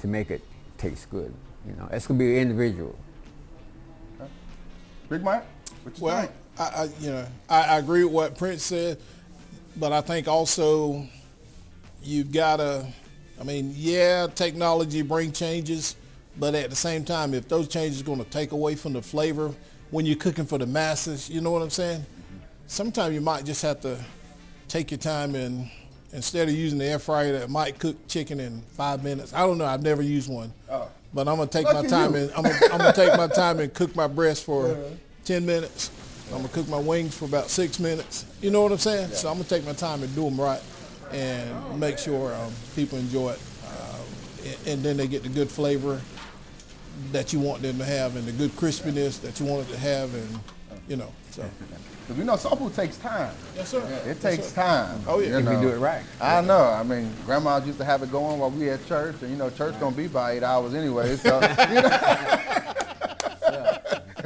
to 0.01 0.07
make 0.07 0.31
it 0.31 0.43
taste 0.77 1.11
good. 1.11 1.33
You 1.67 1.75
know, 1.75 1.89
it's 1.91 2.07
going 2.07 2.19
to 2.19 2.25
be 2.25 2.39
individual. 2.39 2.99
Okay. 4.21 4.31
Big 5.09 5.23
Mike, 5.23 5.45
well, 5.99 6.29
I, 6.59 6.63
I, 6.63 6.89
you 7.01 7.11
know, 7.11 7.27
I, 7.49 7.63
I 7.63 7.79
agree 7.79 8.05
with 8.05 8.13
what 8.13 8.39
Prince 8.39 8.65
said, 8.65 8.99
but 9.77 9.93
I 9.93 10.01
think 10.01 10.29
also 10.29 11.07
you've 12.03 12.33
got 12.33 12.57
to, 12.57 12.87
I 13.41 13.45
mean, 13.45 13.73
yeah, 13.75 14.27
technology 14.35 15.03
bring 15.03 15.33
changes, 15.33 15.97
but 16.39 16.55
at 16.55 16.71
the 16.71 16.77
same 16.77 17.05
time, 17.05 17.35
if 17.35 17.49
those 17.49 17.69
changes 17.69 18.01
are 18.01 18.05
going 18.05 18.19
to 18.19 18.31
take 18.31 18.53
away 18.53 18.75
from 18.75 18.93
the 18.93 19.03
flavor 19.03 19.53
when 19.91 20.07
you're 20.07 20.17
cooking 20.17 20.47
for 20.47 20.59
the 20.59 20.67
masses, 20.67 21.29
you 21.29 21.41
know 21.41 21.51
what 21.51 21.63
I'm 21.63 21.71
saying? 21.71 22.05
Sometimes 22.67 23.15
you 23.15 23.21
might 23.21 23.45
just 23.45 23.63
have 23.63 23.81
to 23.81 23.99
take 24.69 24.91
your 24.91 24.99
time 24.99 25.35
and 25.35 25.71
instead 26.13 26.49
of 26.49 26.55
using 26.55 26.79
the 26.79 26.85
air 26.85 26.99
fryer 26.99 27.39
that 27.39 27.51
might 27.51 27.79
cook 27.79 27.97
chicken 28.09 28.41
in 28.41 28.61
five 28.73 29.03
minutes. 29.03 29.33
I 29.33 29.41
don't 29.41 29.59
know. 29.59 29.65
I've 29.65 29.83
never 29.83 30.03
used 30.03 30.31
one, 30.31 30.53
oh. 30.71 30.89
but 31.13 31.29
I'm 31.29 31.37
gonna 31.37 31.51
take 31.51 31.65
my 31.65 31.87
time 31.87 32.13
you. 32.13 32.21
and 32.21 32.33
I'm 32.33 32.43
gonna, 32.43 32.59
I'm 32.73 32.79
gonna, 32.79 32.93
take 32.93 33.17
my 33.17 33.27
time 33.27 33.61
and 33.61 33.73
cook 33.73 33.95
my 33.97 34.07
breast 34.07 34.45
for 34.45 34.69
yeah. 34.69 34.77
ten 35.25 35.47
minutes. 35.47 35.91
I'm 36.31 36.39
gonna 36.39 36.49
cook 36.49 36.69
my 36.69 36.79
wings 36.79 37.17
for 37.17 37.25
about 37.25 37.49
six 37.49 37.79
minutes. 37.79 38.27
You 38.41 38.51
know 38.51 38.63
what 38.63 38.73
I'm 38.73 38.79
saying? 38.79 39.11
Yeah. 39.11 39.17
So 39.17 39.29
I'm 39.29 39.37
gonna 39.37 39.49
take 39.49 39.65
my 39.65 39.73
time 39.73 40.03
and 40.03 40.15
do 40.15 40.25
them 40.25 40.41
right 40.41 40.63
and 41.13 41.81
make 41.81 41.99
sure 41.99 42.35
um, 42.35 42.53
people 42.75 42.99
enjoy 42.99 43.31
it. 43.31 43.41
Uh, 43.67 44.71
and 44.71 44.83
then 44.83 44.97
they 44.97 45.07
get 45.07 45.23
the 45.23 45.29
good 45.29 45.49
flavor 45.49 46.01
that 47.13 47.33
you 47.33 47.41
want 47.41 47.63
them 47.63 47.79
to 47.79 47.85
have 47.85 48.17
and 48.17 48.27
the 48.27 48.33
good 48.33 48.51
crispiness 48.53 49.21
that 49.21 49.39
you 49.39 49.47
want 49.47 49.69
it 49.69 49.73
to 49.73 49.79
have 49.79 50.13
and, 50.15 50.41
you 50.89 50.97
know, 50.97 51.13
so. 51.31 51.49
Because 52.03 52.17
we 52.21 52.25
know 52.25 52.37
soul 52.37 52.57
food 52.57 52.75
takes 52.75 52.97
time. 52.97 53.35
Yes, 53.55 53.69
sir. 53.69 53.81
It 53.81 54.07
yes, 54.07 54.23
takes 54.23 54.47
sir. 54.49 54.63
time. 54.63 55.03
Oh, 55.07 55.21
yeah. 55.21 55.39
If 55.39 55.45
you 55.45 55.61
do 55.61 55.69
it 55.69 55.79
right. 55.79 56.03
I 56.21 56.41
know. 56.41 56.63
I 56.63 56.83
mean, 56.83 57.13
grandma 57.27 57.59
used 57.59 57.79
to 57.79 57.85
have 57.85 58.03
it 58.03 58.11
going 58.11 58.39
while 58.39 58.51
we 58.51 58.71
at 58.71 58.87
church, 58.87 59.17
and, 59.21 59.31
you 59.31 59.37
know, 59.37 59.51
church 59.51 59.79
going 59.79 59.93
to 59.93 59.97
be 59.97 60.09
by 60.09 60.33
eight 60.33 60.43
hours 60.43 60.75
anyway, 60.75 61.17
so, 61.17 61.35
you 61.69 61.83
know 61.83 62.55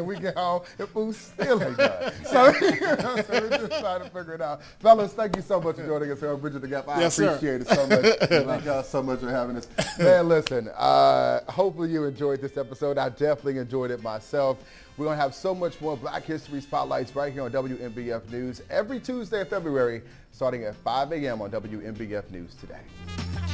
and 0.02 0.08
we 0.08 0.18
get 0.18 0.36
home 0.36 0.62
and 0.78 0.88
food 0.88 1.14
still 1.14 1.62
ain't 1.62 1.76
done. 1.76 2.12
So, 2.24 2.46
you 2.60 2.80
know, 2.80 3.16
so 3.16 3.24
we're 3.30 3.48
just 3.50 3.80
trying 3.80 4.02
to 4.02 4.10
figure 4.10 4.34
it 4.34 4.40
out. 4.40 4.62
Fellas, 4.80 5.12
thank 5.12 5.36
you 5.36 5.42
so 5.42 5.60
much 5.60 5.76
for 5.76 5.86
joining 5.86 6.10
us 6.10 6.20
here 6.20 6.32
on 6.32 6.40
Bridging 6.40 6.60
the 6.60 6.68
Gap. 6.68 6.88
I 6.88 7.00
yes, 7.00 7.18
appreciate 7.18 7.66
sir. 7.66 7.72
it 7.72 7.76
so 7.76 7.86
much. 7.86 8.46
thank 8.46 8.64
y'all 8.64 8.82
so 8.82 9.02
much 9.02 9.20
for 9.20 9.30
having 9.30 9.56
us. 9.56 9.68
Man, 9.98 10.28
listen, 10.28 10.68
uh, 10.76 11.40
hopefully 11.50 11.90
you 11.90 12.04
enjoyed 12.04 12.40
this 12.40 12.56
episode. 12.56 12.98
I 12.98 13.08
definitely 13.08 13.58
enjoyed 13.58 13.90
it 13.90 14.02
myself. 14.02 14.58
We're 14.96 15.06
going 15.06 15.16
to 15.16 15.22
have 15.22 15.34
so 15.34 15.54
much 15.54 15.80
more 15.80 15.96
Black 15.96 16.24
History 16.24 16.60
Spotlights 16.60 17.16
right 17.16 17.32
here 17.32 17.42
on 17.42 17.52
WMBF 17.52 18.30
News 18.30 18.60
every 18.68 19.00
Tuesday 19.00 19.40
of 19.40 19.48
February 19.48 20.02
starting 20.32 20.64
at 20.64 20.74
5 20.74 21.12
a.m. 21.12 21.40
on 21.40 21.50
WMBF 21.50 22.30
News 22.30 22.54
today. 22.56 23.51